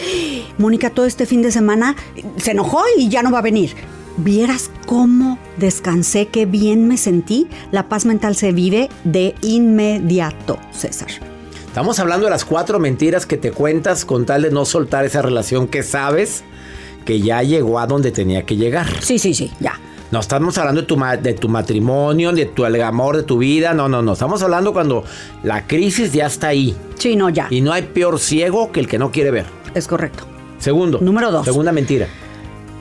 Mónica, 0.60 0.92
todo 0.92 1.06
este 1.08 1.26
fin 1.26 1.42
de 1.42 1.52
semana 1.52 1.96
se 2.38 2.52
enojó 2.52 2.84
y 2.98 3.10
ya 3.10 3.24
no 3.24 3.32
va 3.32 3.40
a 3.40 3.44
venir. 3.44 3.72
Vieras 4.18 4.72
cómo 4.86 5.38
descansé, 5.58 6.28
qué 6.28 6.46
bien 6.46 6.88
me 6.88 6.98
sentí. 6.98 7.48
La 7.72 7.90
paz 7.90 8.06
mental 8.06 8.36
se 8.36 8.54
vive 8.54 8.90
de 9.04 9.36
inmediato, 9.42 10.58
César. 10.72 11.10
Estamos 11.68 12.00
hablando 12.00 12.26
de 12.26 12.32
las 12.32 12.46
cuatro 12.46 12.80
mentiras 12.80 13.26
que 13.26 13.36
te 13.36 13.52
cuentas 13.52 14.06
con 14.06 14.26
tal 14.26 14.44
de 14.44 14.52
no 14.52 14.64
soltar 14.64 15.04
esa 15.04 15.22
relación 15.22 15.68
que 15.68 15.84
sabes 15.84 16.46
que 17.04 17.20
ya 17.20 17.44
llegó 17.44 17.80
a 17.80 17.88
donde 17.88 18.12
tenía 18.12 18.44
que 18.46 18.56
llegar. 18.56 18.88
Sí, 19.02 19.20
sí, 19.20 19.34
sí, 19.34 19.52
ya. 19.60 19.80
No 20.12 20.22
estamos 20.22 20.58
hablando 20.58 20.82
de 20.82 20.88
tu, 20.88 20.96
de 21.22 21.34
tu 21.34 21.50
matrimonio, 21.50 22.32
de 22.32 22.46
tu 22.46 22.64
amor 22.64 23.18
de 23.18 23.24
tu 23.24 23.40
vida. 23.40 23.74
No, 23.74 23.90
no, 23.90 24.02
no. 24.02 24.14
Estamos 24.14 24.42
hablando 24.42 24.72
cuando 24.72 25.04
la 25.44 25.68
crisis 25.68 26.14
ya 26.14 26.28
está 26.28 26.48
ahí. 26.48 26.74
Sí, 26.98 27.18
no, 27.18 27.30
ya. 27.30 27.48
Y 27.50 27.60
no 27.60 27.74
hay 27.74 27.82
peor 27.82 28.20
ciego 28.20 28.72
que 28.72 28.80
el 28.80 28.88
que 28.88 28.98
no 28.98 29.12
quiere 29.12 29.32
ver. 29.32 29.46
Es 29.74 29.88
correcto. 29.90 30.26
Segundo. 30.58 31.00
Número 31.02 31.32
dos. 31.32 31.44
Segunda 31.44 31.74
mentira. 31.74 32.08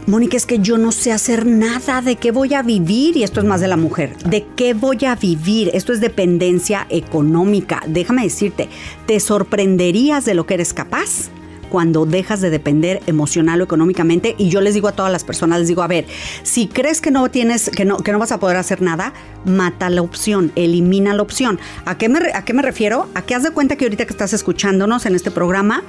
Mónica, 0.06 0.36
es 0.36 0.44
que 0.44 0.58
yo 0.58 0.76
no 0.76 0.92
sé 0.92 1.12
hacer 1.12 1.46
nada. 1.46 2.02
¿De 2.02 2.16
qué 2.16 2.30
voy 2.30 2.52
a 2.52 2.62
vivir? 2.62 3.16
Y 3.16 3.22
esto 3.22 3.40
es 3.40 3.46
más 3.46 3.62
de 3.62 3.68
la 3.68 3.78
mujer. 3.78 4.14
¿De 4.18 4.46
qué 4.54 4.74
voy 4.74 5.02
a 5.06 5.16
vivir? 5.16 5.70
Esto 5.72 5.94
es 5.94 6.00
dependencia 6.02 6.86
económica. 6.90 7.82
Déjame 7.86 8.22
decirte, 8.22 8.68
te 9.06 9.18
sorprenderías 9.18 10.26
de 10.26 10.34
lo 10.34 10.44
que 10.44 10.54
eres 10.54 10.74
capaz 10.74 11.30
cuando 11.70 12.04
dejas 12.04 12.42
de 12.42 12.50
depender 12.50 13.00
emocional 13.06 13.62
o 13.62 13.64
económicamente. 13.64 14.34
Y 14.36 14.50
yo 14.50 14.60
les 14.60 14.74
digo 14.74 14.88
a 14.88 14.92
todas 14.92 15.10
las 15.10 15.24
personas, 15.24 15.60
les 15.60 15.68
digo, 15.68 15.82
a 15.82 15.88
ver, 15.88 16.04
si 16.42 16.66
crees 16.66 17.00
que 17.00 17.10
no 17.10 17.30
tienes, 17.30 17.70
que 17.70 17.86
no, 17.86 17.96
que 17.96 18.12
no 18.12 18.18
vas 18.18 18.30
a 18.30 18.38
poder 18.38 18.58
hacer 18.58 18.82
nada, 18.82 19.14
mata 19.46 19.88
la 19.88 20.02
opción, 20.02 20.52
elimina 20.54 21.14
la 21.14 21.22
opción. 21.22 21.58
¿A 21.86 21.96
qué 21.96 22.10
me, 22.10 22.20
qué 22.44 22.52
refiero? 22.52 23.08
A 23.14 23.22
que 23.22 23.34
haz 23.34 23.42
de 23.42 23.52
cuenta 23.52 23.76
que 23.76 23.86
ahorita 23.86 24.04
que 24.04 24.12
estás 24.12 24.34
escuchándonos 24.34 25.06
en 25.06 25.14
este 25.14 25.30
programa, 25.30 25.82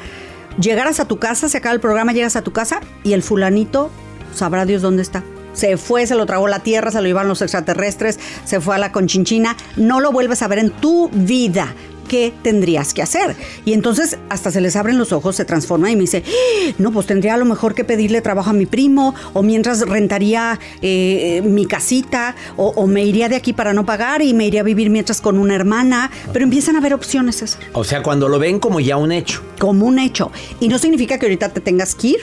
llegaras 0.60 1.00
a 1.00 1.06
tu 1.06 1.18
casa, 1.20 1.50
se 1.50 1.58
acaba 1.58 1.74
el 1.74 1.82
programa, 1.82 2.14
llegas 2.14 2.36
a 2.36 2.42
tu 2.42 2.52
casa 2.52 2.80
y 3.04 3.14
el 3.14 3.24
fulanito 3.24 3.90
sabrá 4.34 4.66
Dios 4.66 4.82
dónde 4.82 5.02
está. 5.02 5.24
Se 5.54 5.78
fue, 5.78 6.06
se 6.06 6.16
lo 6.16 6.26
tragó 6.26 6.48
la 6.48 6.60
tierra, 6.60 6.92
se 6.92 7.02
lo 7.02 7.08
llevaron 7.08 7.30
los 7.30 7.42
extraterrestres, 7.42 8.20
se 8.44 8.60
fue 8.60 8.76
a 8.76 8.78
la 8.78 8.92
conchinchina, 8.92 9.56
no 9.78 10.02
lo 10.02 10.12
vuelves 10.12 10.42
a 10.42 10.48
ver 10.48 10.60
en 10.60 10.72
tu 10.72 11.10
vida. 11.14 11.74
¿Qué 12.16 12.32
tendrías 12.44 12.94
que 12.94 13.02
hacer? 13.02 13.36
Y 13.66 13.74
entonces 13.74 14.18
hasta 14.30 14.50
se 14.50 14.62
les 14.62 14.78
abren 14.78 14.98
los 14.98 15.12
ojos, 15.12 15.36
se 15.36 15.44
transforma 15.44 15.92
y 15.92 15.98
me 15.98 16.04
dice, 16.04 16.24
"Ah, 16.26 16.74
no, 16.78 16.94
pues 16.94 17.08
tendría 17.08 17.34
a 17.34 17.38
lo 17.38 17.44
mejor 17.44 17.76
que 17.76 17.84
pedirle 17.84 18.22
trabajo 18.22 18.52
a 18.52 18.54
mi 18.54 18.66
primo, 18.66 19.14
o 19.34 19.44
mientras 19.44 19.82
rentaría 19.82 20.58
eh, 20.82 21.42
mi 21.44 21.66
casita, 21.66 22.34
o, 22.56 22.68
o 22.70 22.88
me 22.88 23.04
iría 23.04 23.28
de 23.28 23.36
aquí 23.36 23.52
para 23.52 23.74
no 23.74 23.86
pagar 23.86 24.22
y 24.22 24.34
me 24.34 24.46
iría 24.48 24.62
a 24.62 24.64
vivir 24.64 24.90
mientras 24.90 25.20
con 25.20 25.38
una 25.38 25.56
hermana. 25.56 26.10
Pero 26.32 26.46
empiezan 26.46 26.78
a 26.78 26.80
haber 26.80 26.94
opciones, 26.94 27.36
César 27.36 27.60
O 27.74 27.84
sea, 27.84 28.02
cuando 28.02 28.30
lo 28.30 28.40
ven 28.40 28.60
como 28.60 28.80
ya 28.80 28.96
un 28.96 29.12
hecho. 29.12 29.42
como 29.60 29.86
un 29.86 30.00
hecho. 30.00 30.32
Y 30.62 30.70
no 30.70 30.80
significa 30.80 31.18
que 31.20 31.26
ahorita 31.26 31.50
te 31.50 31.60
tengas 31.60 31.96
que 31.96 32.08
ir, 32.08 32.20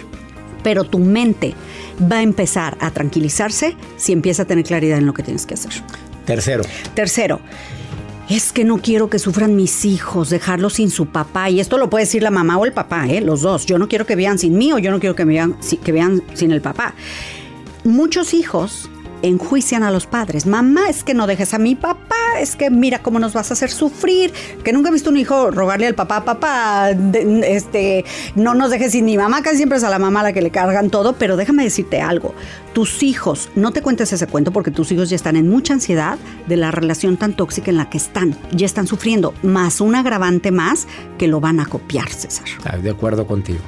pero 0.62 0.84
tu 0.84 1.00
mente 1.00 1.52
va 2.10 2.16
a 2.20 2.22
empezar 2.22 2.78
a 2.80 2.92
tranquilizarse 2.92 3.76
si 3.98 4.12
empieza 4.12 4.44
a 4.44 4.46
tener 4.46 4.64
claridad 4.64 4.96
en 4.96 5.04
lo 5.04 5.12
que 5.12 5.22
tienes 5.22 5.44
que 5.44 5.52
hacer. 5.52 5.72
Tercero. 6.24 6.62
Tercero, 6.94 7.40
es 8.28 8.52
que 8.52 8.64
no 8.64 8.78
quiero 8.78 9.10
que 9.10 9.18
sufran 9.18 9.56
mis 9.56 9.84
hijos, 9.84 10.30
dejarlos 10.30 10.74
sin 10.74 10.90
su 10.90 11.06
papá. 11.06 11.50
Y 11.50 11.60
esto 11.60 11.78
lo 11.78 11.90
puede 11.90 12.04
decir 12.04 12.22
la 12.22 12.30
mamá 12.30 12.56
o 12.58 12.64
el 12.64 12.72
papá, 12.72 13.08
¿eh? 13.08 13.20
los 13.20 13.42
dos. 13.42 13.66
Yo 13.66 13.78
no 13.78 13.88
quiero 13.88 14.06
que 14.06 14.16
vean 14.16 14.38
sin 14.38 14.56
mí 14.56 14.72
o 14.72 14.78
yo 14.78 14.90
no 14.90 15.00
quiero 15.00 15.14
que, 15.14 15.24
vean, 15.24 15.56
que 15.82 15.92
vean 15.92 16.22
sin 16.34 16.52
el 16.52 16.60
papá. 16.60 16.94
Muchos 17.84 18.32
hijos 18.32 18.88
enjuician 19.22 19.82
a 19.82 19.90
los 19.90 20.06
padres. 20.06 20.46
Mamá, 20.46 20.88
es 20.88 21.04
que 21.04 21.14
no 21.14 21.26
dejes 21.26 21.54
a 21.54 21.58
mi 21.58 21.74
papá, 21.74 22.16
es 22.40 22.56
que 22.56 22.70
mira 22.70 23.00
cómo 23.00 23.18
nos 23.18 23.32
vas 23.32 23.50
a 23.50 23.54
hacer 23.54 23.70
sufrir. 23.70 24.32
Que 24.64 24.72
nunca 24.72 24.88
he 24.88 24.92
visto 24.92 25.10
un 25.10 25.16
hijo 25.16 25.50
rogarle 25.50 25.86
al 25.86 25.94
papá, 25.94 26.24
papá, 26.24 26.92
de- 26.94 27.54
este, 27.56 28.04
no 28.34 28.54
nos 28.54 28.70
dejes 28.70 28.92
sin 28.92 29.04
mi 29.04 29.16
mamá, 29.16 29.42
casi 29.42 29.56
siempre 29.58 29.78
es 29.78 29.84
a 29.84 29.90
la 29.90 29.98
mamá 29.98 30.22
la 30.22 30.32
que 30.32 30.42
le 30.42 30.50
cargan 30.50 30.90
todo, 30.90 31.14
pero 31.14 31.36
déjame 31.36 31.62
decirte 31.64 32.00
algo. 32.00 32.34
Tus 32.72 33.02
hijos, 33.02 33.48
no 33.54 33.70
te 33.72 33.82
cuentes 33.82 34.12
ese 34.12 34.26
cuento 34.26 34.50
porque 34.52 34.70
tus 34.70 34.90
hijos 34.92 35.10
ya 35.10 35.16
están 35.16 35.36
en 35.36 35.48
mucha 35.48 35.74
ansiedad 35.74 36.18
de 36.48 36.56
la 36.56 36.70
relación 36.70 37.16
tan 37.16 37.34
tóxica 37.34 37.70
en 37.70 37.76
la 37.76 37.90
que 37.90 37.98
están. 37.98 38.36
Ya 38.52 38.66
están 38.66 38.86
sufriendo, 38.86 39.34
más 39.42 39.80
un 39.80 39.94
agravante 39.94 40.50
más 40.50 40.86
que 41.18 41.28
lo 41.28 41.40
van 41.40 41.60
a 41.60 41.66
copiar, 41.66 42.08
César. 42.10 42.44
Estoy 42.58 42.82
de 42.82 42.90
acuerdo 42.90 43.26
contigo. 43.26 43.60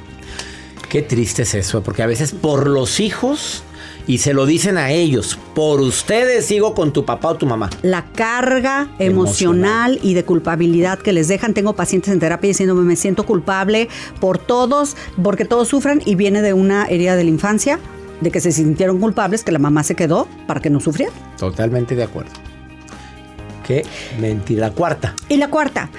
Qué 0.89 1.01
triste 1.01 1.43
es 1.43 1.53
eso, 1.55 1.83
porque 1.83 2.03
a 2.03 2.07
veces 2.07 2.31
por 2.31 2.67
los 2.67 2.99
hijos 2.99 3.63
y 4.07 4.19
se 4.19 4.33
lo 4.33 4.45
dicen 4.45 4.77
a 4.77 4.91
ellos, 4.91 5.37
por 5.53 5.81
ustedes 5.81 6.45
sigo 6.45 6.73
con 6.75 6.93
tu 6.93 7.05
papá 7.05 7.29
o 7.29 7.35
tu 7.35 7.45
mamá. 7.45 7.69
la 7.81 8.05
carga 8.13 8.87
Emocional. 8.99 8.99
emocional, 8.99 9.99
y 10.03 10.13
de 10.13 10.23
culpabilidad 10.23 10.99
que 10.99 11.13
les 11.13 11.27
dejan. 11.27 11.53
Tengo 11.53 11.73
pacientes 11.73 12.13
en 12.13 12.19
terapia 12.19 12.47
diciéndome 12.49 12.83
me 12.83 12.95
siento 12.95 13.25
culpable 13.25 13.89
por 14.19 14.37
todos, 14.37 14.95
porque 15.21 15.45
todos 15.45 15.67
sufren 15.67 16.01
y 16.05 16.15
viene 16.15 16.41
de 16.41 16.53
una 16.53 16.85
herida 16.85 17.15
de 17.15 17.23
la 17.23 17.29
infancia, 17.29 17.79
de 18.21 18.31
que 18.31 18.39
se 18.39 18.51
sintieron 18.51 18.99
culpables, 18.99 19.43
que 19.43 19.51
la 19.51 19.59
mamá 19.59 19.83
se 19.83 19.95
quedó 19.95 20.27
para 20.47 20.59
que 20.61 20.69
no 20.69 20.79
sufrieran. 20.79 21.13
Totalmente 21.37 21.95
de 21.95 22.03
acuerdo. 22.03 22.31
Qué 23.65 23.83
mentira. 24.19 24.67
La 24.67 24.73
cuarta. 24.73 25.15
Y 25.27 25.37
la 25.37 25.49
cuarta, 25.49 25.89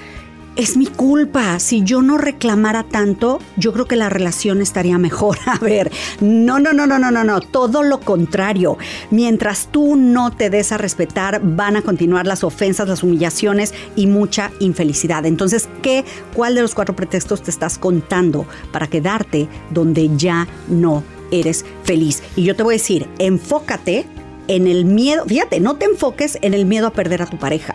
es 0.57 0.75
mi 0.75 0.87
culpa. 0.87 1.59
Si 1.59 1.83
yo 1.83 2.01
no 2.01 2.17
reclamara 2.17 2.83
tanto, 2.83 3.39
yo 3.55 3.71
creo 3.73 3.85
que 3.85 3.95
la 3.95 4.09
relación 4.09 4.61
estaría 4.61 4.97
mejor. 4.97 5.37
A 5.45 5.59
ver, 5.59 5.91
no, 6.19 6.59
no, 6.59 6.73
no, 6.73 6.87
no, 6.87 6.99
no, 6.99 7.11
no, 7.11 7.23
no. 7.23 7.39
Todo 7.39 7.83
lo 7.83 7.99
contrario. 7.99 8.77
Mientras 9.11 9.69
tú 9.71 9.95
no 9.95 10.31
te 10.31 10.49
des 10.49 10.71
a 10.71 10.77
respetar, 10.77 11.41
van 11.43 11.77
a 11.77 11.81
continuar 11.81 12.25
las 12.25 12.43
ofensas, 12.43 12.89
las 12.89 13.03
humillaciones 13.03 13.73
y 13.95 14.07
mucha 14.07 14.51
infelicidad. 14.59 15.25
Entonces, 15.25 15.69
¿qué, 15.81 16.03
cuál 16.33 16.55
de 16.55 16.63
los 16.63 16.73
cuatro 16.73 16.95
pretextos 16.95 17.43
te 17.43 17.51
estás 17.51 17.77
contando 17.77 18.45
para 18.71 18.87
quedarte 18.87 19.47
donde 19.69 20.09
ya 20.17 20.47
no 20.67 21.03
eres 21.31 21.65
feliz? 21.83 22.23
Y 22.35 22.43
yo 22.43 22.55
te 22.55 22.63
voy 22.63 22.73
a 22.73 22.77
decir, 22.77 23.07
enfócate 23.19 24.07
en 24.47 24.67
el 24.67 24.85
miedo, 24.85 25.25
fíjate, 25.25 25.59
no 25.59 25.75
te 25.77 25.85
enfoques 25.85 26.37
en 26.41 26.53
el 26.53 26.65
miedo 26.65 26.87
a 26.87 26.91
perder 26.91 27.21
a 27.21 27.25
tu 27.25 27.37
pareja. 27.37 27.73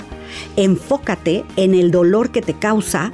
Enfócate 0.57 1.45
en 1.57 1.75
el 1.75 1.91
dolor 1.91 2.31
que 2.31 2.43
te 2.43 2.55
causa 2.55 3.13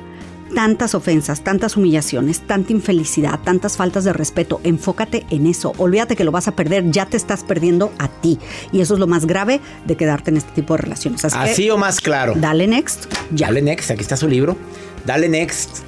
tantas 0.54 0.94
ofensas, 0.94 1.42
tantas 1.42 1.76
humillaciones, 1.76 2.40
tanta 2.46 2.72
infelicidad, 2.72 3.40
tantas 3.44 3.76
faltas 3.76 4.04
de 4.04 4.12
respeto. 4.12 4.60
Enfócate 4.64 5.26
en 5.30 5.46
eso. 5.46 5.72
Olvídate 5.78 6.16
que 6.16 6.24
lo 6.24 6.32
vas 6.32 6.48
a 6.48 6.52
perder, 6.52 6.90
ya 6.90 7.06
te 7.06 7.16
estás 7.16 7.44
perdiendo 7.44 7.92
a 7.98 8.08
ti. 8.08 8.38
Y 8.72 8.80
eso 8.80 8.94
es 8.94 9.00
lo 9.00 9.06
más 9.06 9.26
grave 9.26 9.60
de 9.86 9.96
quedarte 9.96 10.30
en 10.30 10.38
este 10.38 10.52
tipo 10.52 10.74
de 10.74 10.82
relaciones. 10.82 11.24
Así, 11.24 11.70
o 11.70 11.76
más 11.76 12.00
claro. 12.00 12.34
Dale 12.36 12.66
next. 12.66 13.12
Ya. 13.32 13.48
Dale 13.48 13.62
next, 13.62 13.90
aquí 13.90 14.02
está 14.02 14.16
su 14.16 14.28
libro. 14.28 14.56
Dale 15.04 15.28
next 15.28 15.78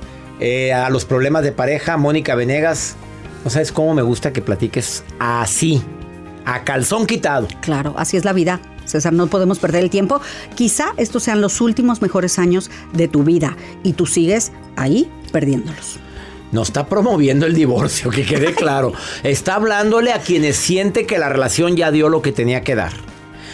eh, 0.40 0.72
a 0.72 0.90
los 0.90 1.04
problemas 1.04 1.42
de 1.42 1.52
pareja, 1.52 1.96
Mónica 1.96 2.34
Venegas. 2.34 2.96
No 3.44 3.50
sabes 3.50 3.72
cómo 3.72 3.94
me 3.94 4.02
gusta 4.02 4.32
que 4.32 4.42
platiques 4.42 5.02
así, 5.18 5.82
a 6.44 6.64
calzón 6.64 7.06
quitado. 7.06 7.48
Claro, 7.60 7.94
así 7.96 8.16
es 8.16 8.24
la 8.24 8.32
vida. 8.32 8.60
César, 8.84 9.12
no 9.12 9.28
podemos 9.28 9.58
perder 9.58 9.84
el 9.84 9.90
tiempo. 9.90 10.20
Quizá 10.54 10.94
estos 10.96 11.22
sean 11.22 11.40
los 11.40 11.60
últimos 11.60 12.02
mejores 12.02 12.38
años 12.38 12.70
de 12.92 13.08
tu 13.08 13.22
vida 13.22 13.56
y 13.82 13.92
tú 13.92 14.06
sigues 14.06 14.52
ahí 14.76 15.10
perdiéndolos. 15.32 15.98
No 16.52 16.62
está 16.62 16.86
promoviendo 16.86 17.46
el 17.46 17.54
divorcio, 17.54 18.10
que 18.10 18.24
quede 18.24 18.54
claro. 18.54 18.92
está 19.22 19.54
hablándole 19.54 20.12
a 20.12 20.18
quienes 20.20 20.56
siente 20.56 21.06
que 21.06 21.18
la 21.18 21.28
relación 21.28 21.76
ya 21.76 21.92
dio 21.92 22.08
lo 22.08 22.22
que 22.22 22.32
tenía 22.32 22.62
que 22.62 22.74
dar. 22.74 22.92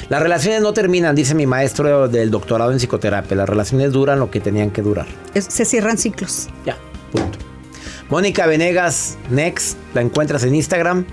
Las 0.08 0.22
relaciones 0.22 0.62
no 0.62 0.72
terminan, 0.72 1.16
dice 1.16 1.34
mi 1.34 1.46
maestro 1.46 2.08
del 2.08 2.30
doctorado 2.30 2.70
en 2.70 2.78
psicoterapia. 2.78 3.36
Las 3.36 3.48
relaciones 3.48 3.92
duran 3.92 4.20
lo 4.20 4.30
que 4.30 4.40
tenían 4.40 4.70
que 4.70 4.80
durar. 4.80 5.06
se 5.34 5.64
cierran 5.64 5.98
ciclos. 5.98 6.48
Ya, 6.64 6.78
punto. 7.12 7.38
Mónica 8.08 8.46
Venegas, 8.46 9.18
Next, 9.30 9.76
la 9.92 10.00
encuentras 10.00 10.44
en 10.44 10.54
Instagram 10.54 11.06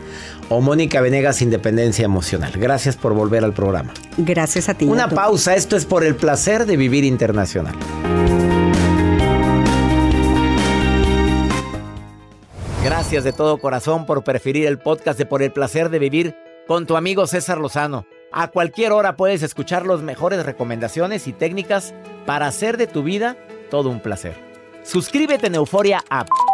o 0.50 0.62
Mónica 0.62 1.02
Venegas 1.02 1.42
Independencia 1.42 2.06
Emocional. 2.06 2.52
Gracias 2.56 2.96
por 2.96 3.14
volver 3.14 3.44
al 3.44 3.54
programa. 3.54 3.94
Gracias 4.18 4.70
a 4.70 4.74
ti. 4.74 4.86
Una 4.86 5.10
pausa, 5.10 5.56
esto 5.56 5.76
es 5.76 5.86
por 5.86 6.04
el 6.04 6.16
placer 6.16 6.66
de 6.66 6.78
vivir 6.78 7.04
internacional. 7.04 7.76
Gracias 12.84 13.24
de 13.24 13.32
todo 13.32 13.58
corazón 13.58 14.06
por 14.06 14.24
preferir 14.24 14.66
el 14.68 14.78
podcast 14.78 15.18
de 15.18 15.26
Por 15.26 15.42
el 15.42 15.52
placer 15.52 15.90
de 15.90 16.00
vivir 16.00 16.36
con 16.68 16.86
tu 16.86 16.98
amigo 16.98 17.28
César 17.28 17.58
Lozano. 17.58 18.06
A 18.32 18.48
cualquier 18.48 18.92
hora 18.92 19.16
puedes 19.16 19.44
escuchar 19.44 19.86
las 19.86 20.02
mejores 20.02 20.46
recomendaciones 20.46 21.28
y 21.28 21.34
técnicas 21.34 21.94
para 22.26 22.48
hacer 22.48 22.78
de 22.78 22.88
tu 22.88 23.04
vida 23.04 23.38
todo 23.70 23.90
un 23.90 24.00
placer. 24.00 24.36
Suscríbete 24.84 25.48
en 25.48 25.56
Euforia 25.56 26.04
App 26.10 26.28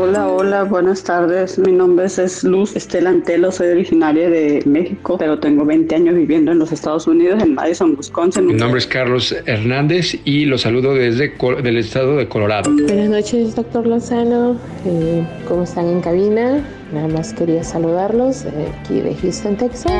Hola, 0.00 0.28
hola, 0.28 0.62
buenas 0.62 1.02
tardes. 1.02 1.58
Mi 1.58 1.72
nombre 1.72 2.06
es 2.06 2.44
Luz 2.44 2.76
Estelantelo, 2.76 3.50
soy 3.50 3.70
originaria 3.70 4.30
de 4.30 4.62
México, 4.64 5.16
pero 5.18 5.40
tengo 5.40 5.64
20 5.64 5.92
años 5.92 6.14
viviendo 6.14 6.52
en 6.52 6.60
los 6.60 6.70
Estados 6.70 7.08
Unidos, 7.08 7.42
en 7.42 7.54
Madison, 7.54 7.96
Wisconsin. 7.98 8.46
Mi 8.46 8.54
nombre 8.54 8.78
es 8.78 8.86
Carlos 8.86 9.34
Hernández 9.46 10.14
y 10.24 10.44
los 10.44 10.60
saludo 10.60 10.94
desde 10.94 11.34
el 11.64 11.76
estado 11.76 12.16
de 12.16 12.28
Colorado. 12.28 12.70
Buenas 12.70 13.08
noches, 13.08 13.56
doctor 13.56 13.88
Lozano. 13.88 14.56
Eh, 14.86 15.26
¿Cómo 15.48 15.64
están 15.64 15.88
en 15.88 16.00
cabina? 16.00 16.64
Nada 16.92 17.08
más 17.08 17.32
quería 17.32 17.64
saludarlos 17.64 18.44
eh, 18.44 18.68
aquí 18.80 19.00
de 19.00 19.16
Houston, 19.16 19.56
Texas. 19.56 19.92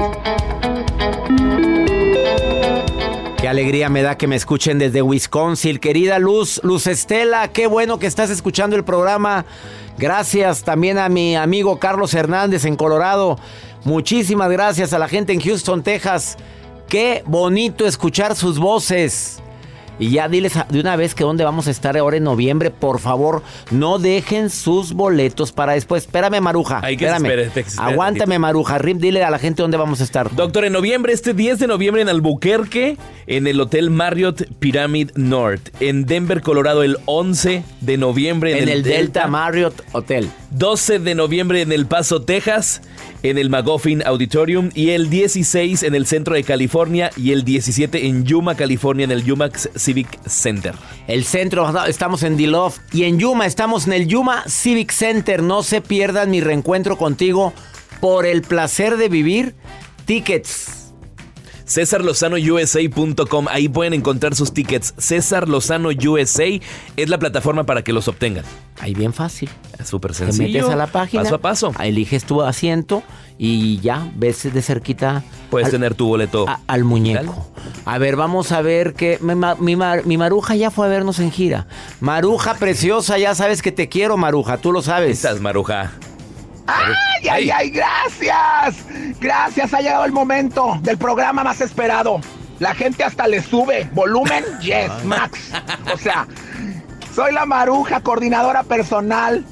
Qué 3.41 3.47
alegría 3.47 3.89
me 3.89 4.03
da 4.03 4.19
que 4.19 4.27
me 4.27 4.35
escuchen 4.35 4.81
desde 4.81 5.01
Wisconsin. 5.01 5.79
Querida 5.79 6.19
Luz, 6.19 6.61
Luz 6.65 6.89
Estela, 6.89 7.47
qué 7.53 7.69
bueno 7.69 8.01
que 8.01 8.09
estás 8.09 8.31
escuchando 8.31 8.75
el 8.75 8.83
programa. 8.83 9.45
Gracias 9.97 10.65
también 10.65 10.99
a 10.99 11.09
mi 11.09 11.37
amigo 11.37 11.79
Carlos 11.79 12.15
Hernández 12.15 12.65
en 12.65 12.75
Colorado. 12.75 13.39
Muchísimas 13.85 14.51
gracias 14.51 14.93
a 14.93 14.99
la 14.99 15.07
gente 15.07 15.33
en 15.33 15.41
Houston, 15.41 15.85
Texas. 15.85 16.37
Qué 16.89 17.23
bonito 17.27 17.87
escuchar 17.87 18.35
sus 18.35 18.59
voces. 18.59 19.41
Y 19.99 20.11
ya 20.11 20.29
diles 20.29 20.55
de 20.69 20.81
una 20.81 20.97
vez 20.97 21.15
que 21.15 21.25
dónde 21.25 21.45
vamos 21.45 21.67
a 21.69 21.71
estar 21.71 21.97
ahora 21.97 22.17
en 22.17 22.25
noviembre. 22.25 22.71
Por 22.71 23.01
favor, 23.01 23.43
no 23.71 23.99
dejen 23.99 24.51
sus 24.51 24.93
boletos 24.93 25.53
para 25.53 25.73
después. 25.73 26.05
Espérame, 26.05 26.41
Maruja. 26.41 26.81
Hay 26.83 26.97
que 26.97 27.07
espérame. 27.07 27.51
Aguántame, 27.79 28.39
Maruja. 28.39 28.79
Rip, 28.79 28.99
dile 28.99 29.25
a 29.25 29.31
la 29.31 29.39
gente 29.39 29.63
dónde 29.63 29.77
vamos 29.77 30.01
a 30.01 30.05
estar. 30.05 30.35
Doctor, 30.35 30.65
en 30.65 30.73
noviembre, 30.73 31.13
este 31.13 31.35
10 31.35 31.59
de 31.59 31.67
noviembre 31.67 32.03
en 32.03 32.09
Albuquerque, 32.09 32.97
en 33.27 33.47
el 33.47 33.61
Hotel 33.61 33.91
Marriott 33.91 34.45
Pyramid 34.59 35.11
North. 35.15 35.71
En 35.81 36.07
Denver, 36.07 36.43
Colorado, 36.43 36.83
el 36.83 36.99
11 37.07 37.65
de 37.81 37.97
noviembre 37.97 38.63
en, 38.63 38.69
el, 38.69 38.83
Delta 38.83 39.27
Marriott 39.27 39.83
Hotel. 39.93 40.31
12 40.51 40.99
de 41.01 41.15
noviembre 41.15 41.63
en 41.63 41.73
El 41.73 41.87
Paso, 41.87 42.23
Texas 42.23 42.83
en 43.23 43.39
el 43.39 43.51
McGuffin 43.51 44.03
Auditorium 44.07 44.71
y 44.75 44.91
el 44.91 45.11
16 45.11 45.83
en 45.83 45.95
el 45.95 46.07
centro 46.07 46.35
de 46.35 46.45
California 46.45 47.11
y 47.17 47.33
el 47.33 47.45
17 47.45 48.07
en 48.07 48.25
Yuma, 48.25 48.55
California, 48.55 49.05
en 49.05 49.11
el 49.11 49.25
Yumax 49.25 49.71
Civic 49.77 50.21
Center. 50.27 50.75
El 51.07 51.25
centro, 51.25 51.69
estamos 51.87 52.23
en 52.23 52.37
D-Love 52.37 52.79
y 52.93 53.05
en 53.05 53.19
Yuma, 53.19 53.47
estamos 53.47 53.87
en 53.87 53.93
el 53.93 54.07
Yuma 54.07 54.45
Civic 54.47 54.93
Center. 54.93 55.43
No 55.43 55.63
se 55.63 55.81
pierdan 55.81 56.31
mi 56.31 56.41
reencuentro 56.41 56.97
contigo 56.97 57.53
por 58.01 58.27
el 58.27 58.43
placer 58.43 58.97
de 58.97 59.09
vivir. 59.09 59.55
Tickets 60.05 60.88
CésarLozanoUSA.com. 61.69 63.47
Ahí 63.49 63.69
pueden 63.69 63.95
encontrar 63.95 64.35
sus 64.35 64.53
tickets. 64.53 64.95
César 64.99 65.49
Lozano 65.49 65.91
USA 65.91 66.47
es 66.97 67.09
la 67.09 67.19
plataforma 67.19 67.65
para 67.65 67.83
que 67.83 67.93
los 67.93 68.09
obtengan. 68.09 68.45
Ahí 68.81 68.95
bien 68.95 69.13
fácil. 69.13 69.49
Súper 69.85 70.15
sencillo. 70.15 70.47
Te 70.47 70.53
metes 70.53 70.71
a 70.71 70.77
la 70.77 70.87
página. 70.87 71.23
Paso 71.23 71.35
a 71.35 71.39
paso. 71.39 71.73
Eliges 71.81 72.25
tu 72.25 72.43
asiento 72.43 73.03
y 73.39 73.79
ya 73.81 74.11
ves 74.17 74.53
de 74.53 74.63
cerquita. 74.63 75.23
Puedes 75.51 75.71
tener 75.71 75.95
tu 75.95 76.07
boleto. 76.07 76.47
al 76.67 76.85
muñeco. 76.85 77.49
A 77.85 77.99
ver, 77.99 78.17
vamos 78.17 78.53
a 78.53 78.61
ver 78.63 78.95
que 78.95 79.19
mi, 79.21 79.77
mi, 80.05 80.17
Maruja 80.17 80.57
ya 80.57 80.71
fue 80.71 80.87
a 80.87 80.89
vernos 80.89 81.19
en 81.21 81.31
gira. 81.31 81.67
Maruja 82.01 82.55
preciosa, 82.55 83.19
ya 83.19 83.35
sabes 83.35 83.63
que 83.63 83.73
te 83.73 83.89
quiero, 83.89 84.17
Maruja. 84.17 84.59
Tú 84.59 84.73
lo 84.73 84.83
sabes. 84.83 85.13
Estás, 85.19 85.41
Maruja. 85.41 85.93
¡Ay, 86.69 87.29
ay, 87.31 87.51
ay! 87.51 87.71
¡Gracias! 87.71 88.85
Gracias, 89.19 89.73
ha 89.73 89.81
llegado 89.81 90.05
el 90.05 90.13
momento 90.13 90.79
del 90.83 90.99
programa 90.99 91.43
más 91.43 91.63
esperado. 91.63 92.21
La 92.59 92.75
gente 92.75 93.05
hasta 93.05 93.27
le 93.27 93.43
sube 93.43 93.89
volumen, 93.95 94.45
yes, 94.61 95.05
max. 95.05 95.51
O 95.93 95.97
sea, 95.97 96.27
soy 97.15 97.33
la 97.33 97.47
maruja, 97.47 98.01
coordinadora 98.01 98.65
personal 98.65 99.47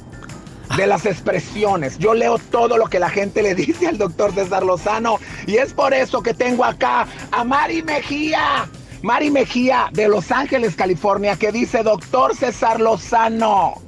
de 0.76 0.86
las 0.86 1.06
expresiones. 1.06 1.98
Yo 1.98 2.12
leo 2.12 2.38
todo 2.38 2.76
lo 2.76 2.86
que 2.86 2.98
la 2.98 3.08
gente 3.08 3.42
le 3.42 3.54
dice 3.54 3.86
al 3.86 3.96
doctor 3.96 4.34
César 4.34 4.62
Lozano 4.62 5.18
y 5.46 5.56
es 5.56 5.72
por 5.72 5.94
eso 5.94 6.22
que 6.22 6.34
tengo 6.34 6.64
acá 6.64 7.06
a 7.32 7.44
Mari 7.44 7.82
Mejía. 7.82 8.68
Mari 9.02 9.30
Mejía 9.30 9.88
de 9.92 10.08
Los 10.08 10.30
Ángeles, 10.32 10.74
California, 10.74 11.36
que 11.36 11.52
dice, 11.52 11.82
doctor 11.82 12.36
César 12.36 12.80
Lozano, 12.80 13.85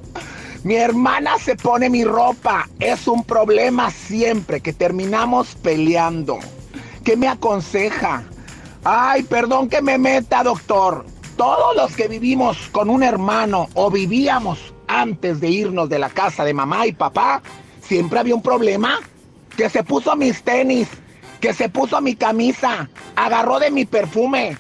mi 0.64 0.75
hermana 0.75 1.38
se 1.38 1.57
pone 1.57 1.88
mi 1.88 2.05
ropa. 2.05 2.68
Es 2.81 3.07
un 3.07 3.25
problema 3.25 3.90
siempre 3.90 4.61
que 4.61 4.73
terminamos 4.73 5.55
peleando. 5.57 6.38
¿Qué 7.05 7.16
me 7.16 7.29
aconseja? 7.29 8.25
Ay, 8.85 9.23
perdón 9.23 9.68
que 9.68 9.83
me 9.83 9.99
meta, 9.99 10.42
doctor. 10.42 11.07
Todos 11.37 11.77
los 11.77 11.94
que 11.94 12.09
vivimos 12.09 12.68
con 12.73 12.90
un 12.90 13.03
hermano 13.03 13.68
o 13.75 13.90
vivíamos 13.90 14.75
antes 14.88 15.40
de 15.40 15.49
irnos 15.49 15.88
de 15.88 15.99
la 15.99 16.11
casa 16.11 16.44
de 16.44 16.55
mamá 16.55 16.87
y 16.87 16.92
papá, 16.92 17.42
siempre 17.81 18.18
había 18.18 18.35
un 18.35 18.42
problema. 18.42 18.99
Que 19.57 19.68
se 19.68 19.83
puso 19.83 20.14
mis 20.16 20.42
tenis, 20.42 20.88
que 21.40 21.53
se 21.53 21.68
puso 21.68 22.01
mi 22.01 22.14
camisa, 22.14 22.88
agarró 23.16 23.59
de 23.59 23.71
mi 23.71 23.85
perfume. 23.85 24.57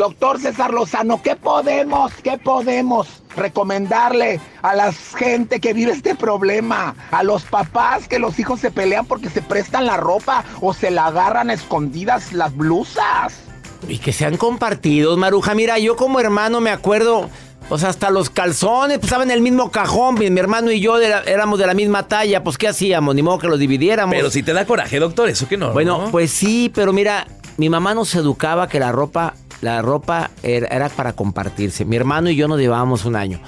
Doctor 0.00 0.40
César 0.40 0.72
Lozano, 0.72 1.20
¿qué 1.22 1.36
podemos, 1.36 2.10
qué 2.22 2.38
podemos 2.38 3.22
recomendarle 3.36 4.40
a 4.62 4.74
la 4.74 4.92
gente 4.92 5.60
que 5.60 5.74
vive 5.74 5.92
este 5.92 6.14
problema, 6.14 6.96
a 7.10 7.22
los 7.22 7.42
papás 7.42 8.08
que 8.08 8.18
los 8.18 8.38
hijos 8.38 8.60
se 8.60 8.70
pelean 8.70 9.04
porque 9.04 9.28
se 9.28 9.42
prestan 9.42 9.84
la 9.84 9.98
ropa 9.98 10.42
o 10.62 10.72
se 10.72 10.90
la 10.90 11.08
agarran 11.08 11.50
a 11.50 11.52
escondidas 11.52 12.32
las 12.32 12.56
blusas. 12.56 13.34
Y 13.88 13.98
que 13.98 14.14
sean 14.14 14.38
compartidos, 14.38 15.18
Maruja. 15.18 15.54
Mira, 15.54 15.78
yo 15.78 15.96
como 15.96 16.18
hermano 16.18 16.62
me 16.62 16.70
acuerdo, 16.70 17.28
pues 17.68 17.84
hasta 17.84 18.08
los 18.08 18.30
calzones, 18.30 19.00
pues 19.00 19.08
estaban 19.08 19.30
en 19.30 19.36
el 19.36 19.42
mismo 19.42 19.70
cajón. 19.70 20.14
Mi, 20.14 20.30
mi 20.30 20.40
hermano 20.40 20.72
y 20.72 20.80
yo 20.80 20.98
éramos 20.98 21.58
de 21.58 21.66
la 21.66 21.74
misma 21.74 22.08
talla. 22.08 22.42
Pues, 22.42 22.56
¿qué 22.56 22.68
hacíamos? 22.68 23.14
Ni 23.14 23.22
modo 23.22 23.38
que 23.38 23.48
los 23.48 23.58
dividiéramos. 23.58 24.14
Pero 24.14 24.30
si 24.30 24.42
te 24.42 24.54
da 24.54 24.64
coraje, 24.64 24.98
doctor, 24.98 25.28
eso 25.28 25.46
que 25.46 25.58
no. 25.58 25.74
Bueno, 25.74 25.98
¿no? 25.98 26.10
pues 26.10 26.30
sí, 26.30 26.72
pero 26.74 26.94
mira, 26.94 27.26
mi 27.60 27.68
mamá 27.68 27.92
nos 27.92 28.14
educaba 28.14 28.68
que 28.68 28.80
la 28.80 28.90
ropa, 28.90 29.34
la 29.60 29.82
ropa 29.82 30.30
era, 30.42 30.66
era 30.68 30.88
para 30.88 31.12
compartirse. 31.12 31.84
Mi 31.84 31.94
hermano 31.96 32.30
y 32.30 32.34
yo 32.36 32.48
nos 32.48 32.58
llevábamos 32.58 33.04
un 33.04 33.16
año. 33.16 33.38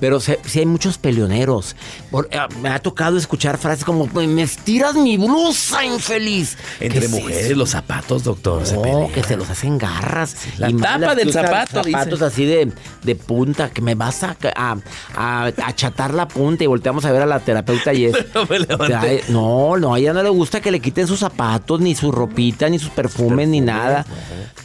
Pero 0.00 0.18
sí 0.18 0.34
hay 0.58 0.66
muchos 0.66 0.98
peleoneros. 0.98 1.76
Por- 2.10 2.28
eh, 2.32 2.38
me 2.62 2.70
ha 2.70 2.80
tocado 2.80 3.16
escuchar 3.18 3.58
frases 3.58 3.84
como, 3.84 4.06
"Pues, 4.06 4.26
me 4.26 4.42
estiras 4.42 4.94
mi 4.94 5.16
blusa, 5.18 5.84
infeliz. 5.84 6.56
Entre 6.80 6.98
¿Qué 7.00 7.04
es 7.06 7.12
mujeres, 7.12 7.56
los 7.56 7.70
zapatos, 7.70 8.24
doctor. 8.24 8.62
No, 8.72 9.08
que 9.12 9.22
se 9.22 9.36
los 9.36 9.48
hacen 9.50 9.78
garras. 9.78 10.34
la 10.58 10.70
Y 10.70 10.74
tapa 10.74 11.14
del 11.14 11.32
zapato, 11.32 11.82
dice. 11.82 11.92
Zapatos 11.92 12.22
así 12.22 12.44
de, 12.46 12.72
de 13.02 13.14
punta, 13.14 13.70
que 13.70 13.80
me 13.82 13.94
vas 13.94 14.22
a, 14.24 14.36
a, 14.56 14.76
a 15.16 15.44
achatar 15.64 16.12
la 16.14 16.28
punta 16.28 16.64
y 16.64 16.66
volteamos 16.66 17.04
a 17.04 17.12
ver 17.12 17.22
a 17.22 17.26
la 17.26 17.40
terapeuta 17.40 17.92
y 17.94 18.06
es... 18.06 18.12
No. 18.34 18.98
Ay, 18.98 19.20
No, 19.28 19.76
no, 19.76 19.94
a 19.94 19.98
ella 19.98 20.12
no 20.12 20.22
le 20.22 20.28
gusta 20.28 20.60
que 20.60 20.70
le 20.70 20.80
quiten 20.80 21.06
sus 21.06 21.20
zapatos, 21.20 21.80
ni 21.80 21.94
su 21.94 22.12
ropita, 22.12 22.68
ni 22.68 22.78
sus 22.78 22.90
perfumes, 22.90 23.48
ni 23.48 23.60
nada. 23.60 24.04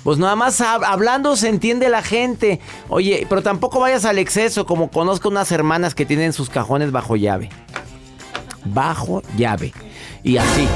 Pues 0.04 0.18
nada 0.18 0.36
más 0.36 0.60
hab- 0.62 0.84
hablando 0.86 1.36
se 1.36 1.50
entiende 1.50 1.90
la 1.90 2.02
gente. 2.04 2.60
Oye, 2.90 3.26
pero 3.30 3.42
tampoco 3.42 3.80
vayas 3.80 4.06
al 4.06 4.18
exceso, 4.20 4.66
como 4.66 4.90
conozco 4.92 5.30
unas 5.30 5.52
hermanas 5.52 5.96
que 5.96 6.06
tienen 6.06 6.34
sus 6.34 6.50
cajones 6.50 6.92
bajo 6.92 7.16
llave. 7.16 7.50
Bajo 8.66 9.22
llave. 9.38 9.74
Y 10.24 10.38
así. 10.38 10.68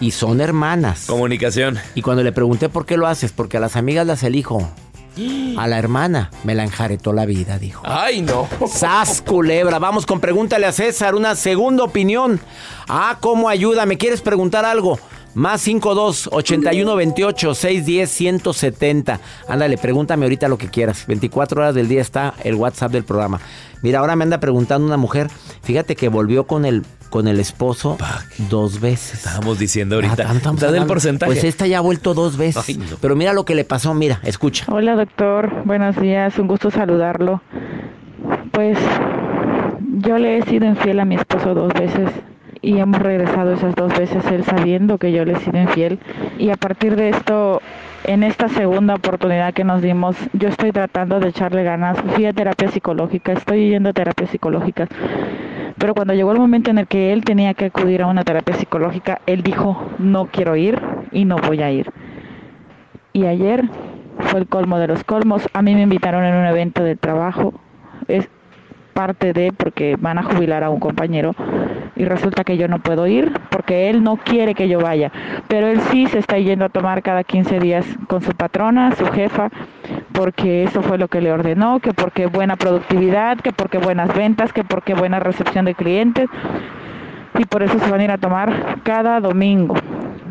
Y 0.00 0.10
son 0.10 0.40
hermanas. 0.40 1.04
Comunicación. 1.06 1.78
Y 1.94 2.02
cuando 2.02 2.22
le 2.22 2.32
pregunté 2.32 2.68
por 2.68 2.84
qué 2.86 2.96
lo 2.96 3.06
haces, 3.06 3.32
porque 3.32 3.56
a 3.56 3.60
las 3.60 3.76
amigas 3.76 4.06
las 4.06 4.22
elijo. 4.22 4.68
A 5.56 5.66
la 5.66 5.78
hermana 5.78 6.30
me 6.44 6.54
la 6.54 6.64
enjaretó 6.64 7.12
la 7.12 7.24
vida, 7.26 7.58
dijo. 7.58 7.82
Ay, 7.84 8.22
no. 8.22 8.48
¡Sas, 8.68 9.22
culebra! 9.22 9.78
Vamos 9.78 10.06
con 10.06 10.20
pregúntale 10.20 10.66
a 10.66 10.72
César, 10.72 11.14
una 11.14 11.34
segunda 11.34 11.84
opinión. 11.84 12.40
Ah, 12.88 13.16
¿cómo 13.20 13.48
ayuda? 13.48 13.86
¿Me 13.86 13.98
quieres 13.98 14.20
preguntar 14.20 14.64
algo? 14.64 14.98
Más 15.36 15.60
52 15.60 16.30
81 16.32 16.96
28 16.96 17.54
610 17.54 18.10
170. 18.10 19.20
Ándale, 19.48 19.76
pregúntame 19.76 20.24
ahorita 20.24 20.48
lo 20.48 20.56
que 20.56 20.68
quieras. 20.68 21.06
24 21.06 21.60
horas 21.60 21.74
del 21.74 21.88
día 21.88 22.00
está 22.00 22.32
el 22.42 22.54
WhatsApp 22.54 22.90
del 22.90 23.04
programa. 23.04 23.38
Mira, 23.82 23.98
ahora 23.98 24.16
me 24.16 24.24
anda 24.24 24.40
preguntando 24.40 24.86
una 24.86 24.96
mujer. 24.96 25.28
Fíjate 25.62 25.94
que 25.94 26.08
volvió 26.08 26.46
con 26.46 26.64
el, 26.64 26.84
con 27.10 27.28
el 27.28 27.38
esposo 27.38 27.98
dos 28.48 28.80
veces. 28.80 29.18
Estábamos 29.18 29.58
diciendo 29.58 29.96
ahorita. 29.96 30.24
Ah, 30.26 30.32
estamos 30.34 30.62
hablando- 30.62 30.86
porcentaje. 30.86 31.30
Pues 31.32 31.44
esta 31.44 31.66
ya 31.66 31.78
ha 31.78 31.82
vuelto 31.82 32.14
dos 32.14 32.38
veces. 32.38 32.64
Ay, 32.66 32.78
no. 32.78 32.96
Pero 32.98 33.14
mira 33.14 33.34
lo 33.34 33.44
que 33.44 33.54
le 33.54 33.64
pasó, 33.64 33.92
mira, 33.92 34.20
escucha. 34.24 34.64
Hola 34.70 34.96
doctor, 34.96 35.52
buenos 35.66 36.00
días, 36.00 36.38
un 36.38 36.48
gusto 36.48 36.70
saludarlo. 36.70 37.42
Pues 38.52 38.78
yo 39.98 40.16
le 40.16 40.38
he 40.38 40.42
sido 40.44 40.64
infiel 40.66 40.98
a 41.00 41.04
mi 41.04 41.16
esposo 41.16 41.52
dos 41.52 41.74
veces 41.74 42.08
y 42.62 42.78
hemos 42.78 43.00
regresado 43.00 43.52
esas 43.52 43.74
dos 43.74 43.96
veces 43.96 44.24
él 44.30 44.44
sabiendo 44.44 44.98
que 44.98 45.12
yo 45.12 45.24
le 45.24 45.32
he 45.32 45.36
sido 45.36 45.60
infiel 45.60 45.98
y 46.38 46.50
a 46.50 46.56
partir 46.56 46.96
de 46.96 47.10
esto, 47.10 47.60
en 48.04 48.22
esta 48.22 48.48
segunda 48.48 48.94
oportunidad 48.94 49.54
que 49.54 49.64
nos 49.64 49.82
dimos, 49.82 50.16
yo 50.32 50.48
estoy 50.48 50.72
tratando 50.72 51.20
de 51.20 51.28
echarle 51.28 51.64
ganas, 51.64 51.98
fui 52.14 52.26
a 52.26 52.32
terapia 52.32 52.68
psicológica, 52.68 53.32
estoy 53.32 53.70
yendo 53.70 53.90
a 53.90 53.92
terapia 53.92 54.26
psicológica. 54.26 54.88
Pero 55.78 55.94
cuando 55.94 56.14
llegó 56.14 56.32
el 56.32 56.38
momento 56.38 56.70
en 56.70 56.78
el 56.78 56.86
que 56.86 57.12
él 57.12 57.24
tenía 57.24 57.54
que 57.54 57.66
acudir 57.66 58.02
a 58.02 58.06
una 58.06 58.24
terapia 58.24 58.54
psicológica, 58.54 59.20
él 59.26 59.42
dijo, 59.42 59.90
no 59.98 60.26
quiero 60.26 60.56
ir 60.56 60.80
y 61.12 61.24
no 61.24 61.36
voy 61.36 61.62
a 61.62 61.70
ir. 61.70 61.90
Y 63.12 63.26
ayer 63.26 63.64
fue 64.20 64.40
el 64.40 64.46
colmo 64.46 64.78
de 64.78 64.86
los 64.86 65.04
colmos. 65.04 65.46
A 65.52 65.62
mí 65.62 65.74
me 65.74 65.82
invitaron 65.82 66.24
en 66.24 66.34
un 66.34 66.46
evento 66.46 66.82
de 66.82 66.96
trabajo. 66.96 67.54
Parte 68.96 69.34
de 69.34 69.52
porque 69.52 69.96
van 70.00 70.16
a 70.16 70.22
jubilar 70.22 70.64
a 70.64 70.70
un 70.70 70.80
compañero 70.80 71.34
y 71.96 72.06
resulta 72.06 72.44
que 72.44 72.56
yo 72.56 72.66
no 72.66 72.78
puedo 72.78 73.06
ir 73.06 73.30
porque 73.50 73.90
él 73.90 74.02
no 74.02 74.16
quiere 74.16 74.54
que 74.54 74.68
yo 74.68 74.80
vaya. 74.80 75.12
Pero 75.48 75.66
él 75.66 75.80
sí 75.90 76.06
se 76.06 76.18
está 76.18 76.38
yendo 76.38 76.64
a 76.64 76.70
tomar 76.70 77.02
cada 77.02 77.22
15 77.22 77.60
días 77.60 77.84
con 78.08 78.22
su 78.22 78.32
patrona, 78.32 78.92
su 78.92 79.04
jefa, 79.06 79.50
porque 80.12 80.64
eso 80.64 80.80
fue 80.80 80.96
lo 80.96 81.08
que 81.08 81.20
le 81.20 81.30
ordenó, 81.30 81.78
que 81.80 81.92
porque 81.92 82.26
buena 82.26 82.56
productividad, 82.56 83.38
que 83.38 83.52
porque 83.52 83.76
buenas 83.76 84.14
ventas, 84.16 84.54
que 84.54 84.64
porque 84.64 84.94
buena 84.94 85.20
recepción 85.20 85.66
de 85.66 85.74
clientes. 85.74 86.28
Y 87.38 87.44
por 87.44 87.62
eso 87.62 87.78
se 87.78 87.90
van 87.90 88.00
a 88.00 88.04
ir 88.04 88.10
a 88.10 88.18
tomar 88.18 88.78
cada 88.82 89.20
domingo 89.20 89.74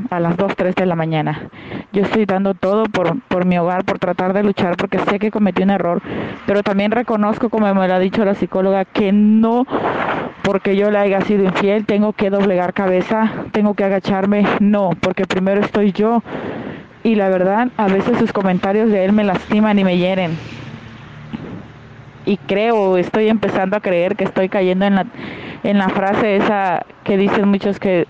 a 0.10 0.20
las 0.20 0.38
2, 0.38 0.56
3 0.56 0.76
de 0.76 0.86
la 0.86 0.96
mañana. 0.96 1.50
Yo 1.92 2.04
estoy 2.04 2.26
dando 2.26 2.54
todo 2.54 2.86
por, 2.86 3.22
por 3.22 3.46
mi 3.46 3.58
hogar, 3.58 3.86
por 3.86 4.00
tratar 4.00 4.34
de 4.34 4.44
luchar, 4.44 4.78
porque 4.78 5.00
sé 5.00 5.20
que 5.20 5.32
cometí 5.32 5.64
un 5.64 5.72
error, 5.72 6.02
pero 6.46 6.64
también 6.64 6.92
reconozco, 6.92 7.50
como 7.50 7.74
me 7.74 7.88
lo 7.88 7.94
ha 7.94 8.00
dicho 8.00 8.26
la 8.26 8.36
psicóloga, 8.36 8.86
que 8.86 9.12
no 9.12 9.66
porque 10.46 10.76
yo 10.76 10.92
le 10.92 11.00
haya 11.00 11.22
sido 11.22 11.44
infiel, 11.44 11.86
tengo 11.86 12.14
que 12.14 12.30
doblegar 12.30 12.74
cabeza, 12.74 13.32
tengo 13.52 13.74
que 13.74 13.84
agacharme, 13.84 14.46
no, 14.60 14.92
porque 15.02 15.26
primero 15.26 15.62
estoy 15.62 15.92
yo. 15.92 16.22
Y 17.04 17.16
la 17.16 17.30
verdad, 17.30 17.70
a 17.78 17.88
veces 17.88 18.18
sus 18.20 18.32
comentarios 18.32 18.92
de 18.92 19.06
él 19.06 19.12
me 19.12 19.24
lastiman 19.24 19.78
y 19.80 19.84
me 19.84 19.98
hieren. 19.98 20.38
Y 22.26 22.38
creo, 22.38 22.98
estoy 22.98 23.28
empezando 23.30 23.76
a 23.76 23.80
creer 23.80 24.16
que 24.16 24.24
estoy 24.24 24.50
cayendo 24.50 24.86
en 24.86 24.96
la, 24.96 25.06
en 25.64 25.78
la 25.80 25.90
frase 25.90 26.36
esa 26.36 26.86
que 27.04 27.18
dicen 27.18 27.48
muchos 27.48 27.80
que 27.80 28.08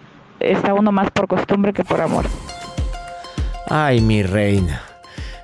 está 0.52 0.74
uno 0.74 0.92
más 0.92 1.10
por 1.12 1.28
costumbre 1.28 1.74
que 1.74 1.84
por 1.84 2.02
amor. 2.02 2.26
Ay, 3.68 4.02
mi 4.02 4.24
reina. 4.24 4.82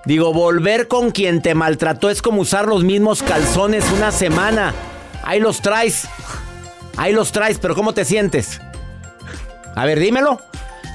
Digo, 0.06 0.34
volver 0.34 0.88
con 0.88 1.12
quien 1.12 1.42
te 1.42 1.54
maltrató 1.54 2.10
es 2.10 2.22
como 2.22 2.42
usar 2.42 2.68
los 2.68 2.84
mismos 2.84 3.22
calzones 3.22 3.90
una 3.92 4.12
semana. 4.12 4.74
Ahí 5.24 5.40
los 5.40 5.62
traes. 5.62 6.08
Ahí 6.98 7.14
los 7.14 7.32
traes, 7.32 7.60
pero 7.60 7.76
¿cómo 7.76 7.94
te 7.94 8.06
sientes? 8.06 8.60
A 9.76 9.86
ver, 9.86 10.00
dímelo. 10.00 10.42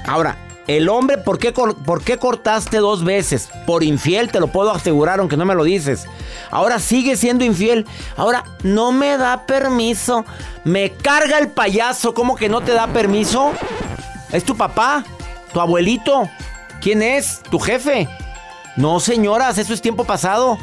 Ahora, 0.05 0.37
el 0.67 0.89
hombre, 0.89 1.17
¿por 1.17 1.39
qué, 1.39 1.51
¿por 1.53 2.03
qué 2.03 2.17
cortaste 2.17 2.77
dos 2.77 3.03
veces? 3.03 3.49
Por 3.65 3.83
infiel, 3.83 4.31
te 4.31 4.39
lo 4.41 4.47
puedo 4.47 4.71
asegurar, 4.71 5.19
aunque 5.19 5.37
no 5.37 5.45
me 5.45 5.55
lo 5.55 5.63
dices. 5.63 6.05
Ahora 6.51 6.79
sigue 6.79 7.15
siendo 7.15 7.45
infiel. 7.45 7.85
Ahora, 8.17 8.43
no 8.63 8.91
me 8.91 9.17
da 9.17 9.45
permiso. 9.45 10.25
Me 10.65 10.91
carga 10.91 11.37
el 11.39 11.47
payaso. 11.49 12.13
¿Cómo 12.13 12.35
que 12.35 12.49
no 12.49 12.61
te 12.61 12.73
da 12.73 12.87
permiso? 12.87 13.51
¿Es 14.31 14.43
tu 14.43 14.57
papá? 14.57 15.05
¿Tu 15.53 15.61
abuelito? 15.61 16.29
¿Quién 16.81 17.01
es? 17.01 17.41
¿Tu 17.49 17.59
jefe? 17.59 18.07
No, 18.75 18.99
señoras, 18.99 19.57
eso 19.57 19.73
es 19.73 19.81
tiempo 19.81 20.03
pasado. 20.03 20.57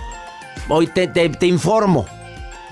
Hoy 0.69 0.87
te, 0.87 1.09
te- 1.09 1.31
te 1.31 1.47
informo. 1.47 2.05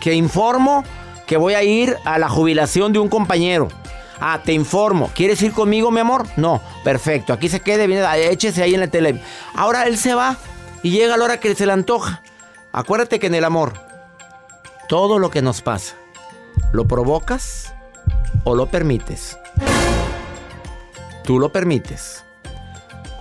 Que 0.01 0.13
informo 0.15 0.85
que 1.27 1.37
voy 1.39 1.55
a 1.55 1.63
ir 1.63 1.97
a 2.05 2.19
la 2.19 2.29
jubilación 2.29 2.93
de 2.93 2.99
un 2.99 3.09
compañero. 3.09 3.69
Ah, 4.25 4.41
te 4.41 4.53
informo. 4.53 5.11
¿Quieres 5.13 5.43
ir 5.43 5.51
conmigo, 5.51 5.91
mi 5.91 5.99
amor? 5.99 6.29
No, 6.37 6.63
perfecto. 6.85 7.33
Aquí 7.33 7.49
se 7.49 7.59
quede, 7.59 7.89
viene, 7.89 8.07
échese 8.31 8.63
ahí 8.63 8.73
en 8.73 8.79
la 8.79 8.87
tele. 8.87 9.21
Ahora 9.53 9.89
él 9.89 9.99
se 9.99 10.15
va 10.15 10.37
y 10.81 10.91
llega 10.91 11.15
a 11.15 11.17
la 11.17 11.25
hora 11.25 11.41
que 11.41 11.57
se 11.57 11.67
le 11.67 11.73
antoja. 11.73 12.23
Acuérdate 12.71 13.19
que 13.19 13.27
en 13.27 13.35
el 13.35 13.43
amor, 13.43 13.73
todo 14.89 15.19
lo 15.19 15.29
que 15.31 15.43
nos 15.43 15.61
pasa, 15.61 15.97
¿lo 16.71 16.87
provocas 16.87 17.75
o 18.45 18.55
lo 18.55 18.67
permites? 18.67 19.39
Tú 21.25 21.41
lo 21.41 21.51
permites. 21.51 22.25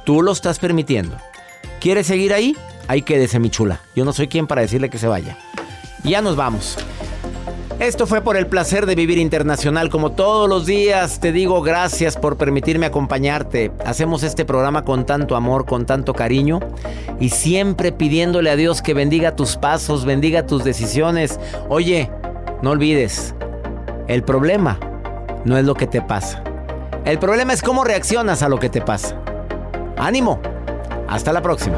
Tú 0.06 0.22
lo 0.22 0.32
estás 0.32 0.60
permitiendo. 0.60 1.18
¿Quieres 1.80 2.06
seguir 2.06 2.32
ahí? 2.32 2.56
Ahí 2.88 3.02
quédese, 3.02 3.40
mi 3.40 3.50
chula. 3.50 3.80
Yo 3.96 4.06
no 4.06 4.14
soy 4.14 4.28
quien 4.28 4.46
para 4.46 4.62
decirle 4.62 4.92
que 4.92 5.00
se 5.00 5.08
vaya. 5.08 5.36
Ya 6.04 6.22
nos 6.22 6.36
vamos. 6.36 6.78
Esto 7.82 8.06
fue 8.06 8.22
por 8.22 8.38
el 8.38 8.46
placer 8.46 8.86
de 8.86 8.94
vivir 8.94 9.18
internacional. 9.18 9.90
Como 9.90 10.12
todos 10.12 10.48
los 10.48 10.68
días, 10.68 11.20
te 11.20 11.32
digo 11.32 11.64
gracias 11.64 12.16
por 12.16 12.38
permitirme 12.38 12.86
acompañarte. 12.86 13.72
Hacemos 13.84 14.22
este 14.22 14.46
programa 14.46 14.86
con 14.86 15.08
tanto 15.08 15.36
amor, 15.36 15.66
con 15.66 15.88
tanto 15.88 16.14
cariño 16.14 16.60
y 17.20 17.30
siempre 17.30 17.92
pidiéndole 17.92 18.52
a 18.52 18.56
Dios 18.56 18.84
que 18.84 18.94
bendiga 18.94 19.36
tus 19.36 19.58
pasos, 19.58 20.06
bendiga 20.06 20.46
tus 20.46 20.64
decisiones. 20.64 21.40
Oye, 21.70 22.12
no 22.62 22.70
olvides, 22.70 23.34
el 24.08 24.22
problema 24.22 24.80
no 25.44 25.58
es 25.58 25.66
lo 25.66 25.74
que 25.74 25.88
te 25.88 26.04
pasa. 26.04 26.44
El 27.04 27.18
problema 27.18 27.52
es 27.52 27.64
cómo 27.64 27.84
reaccionas 27.84 28.44
a 28.44 28.50
lo 28.50 28.60
que 28.60 28.70
te 28.70 28.82
pasa. 28.82 29.20
Ánimo. 29.98 30.40
Hasta 31.08 31.34
la 31.34 31.42
próxima. 31.42 31.78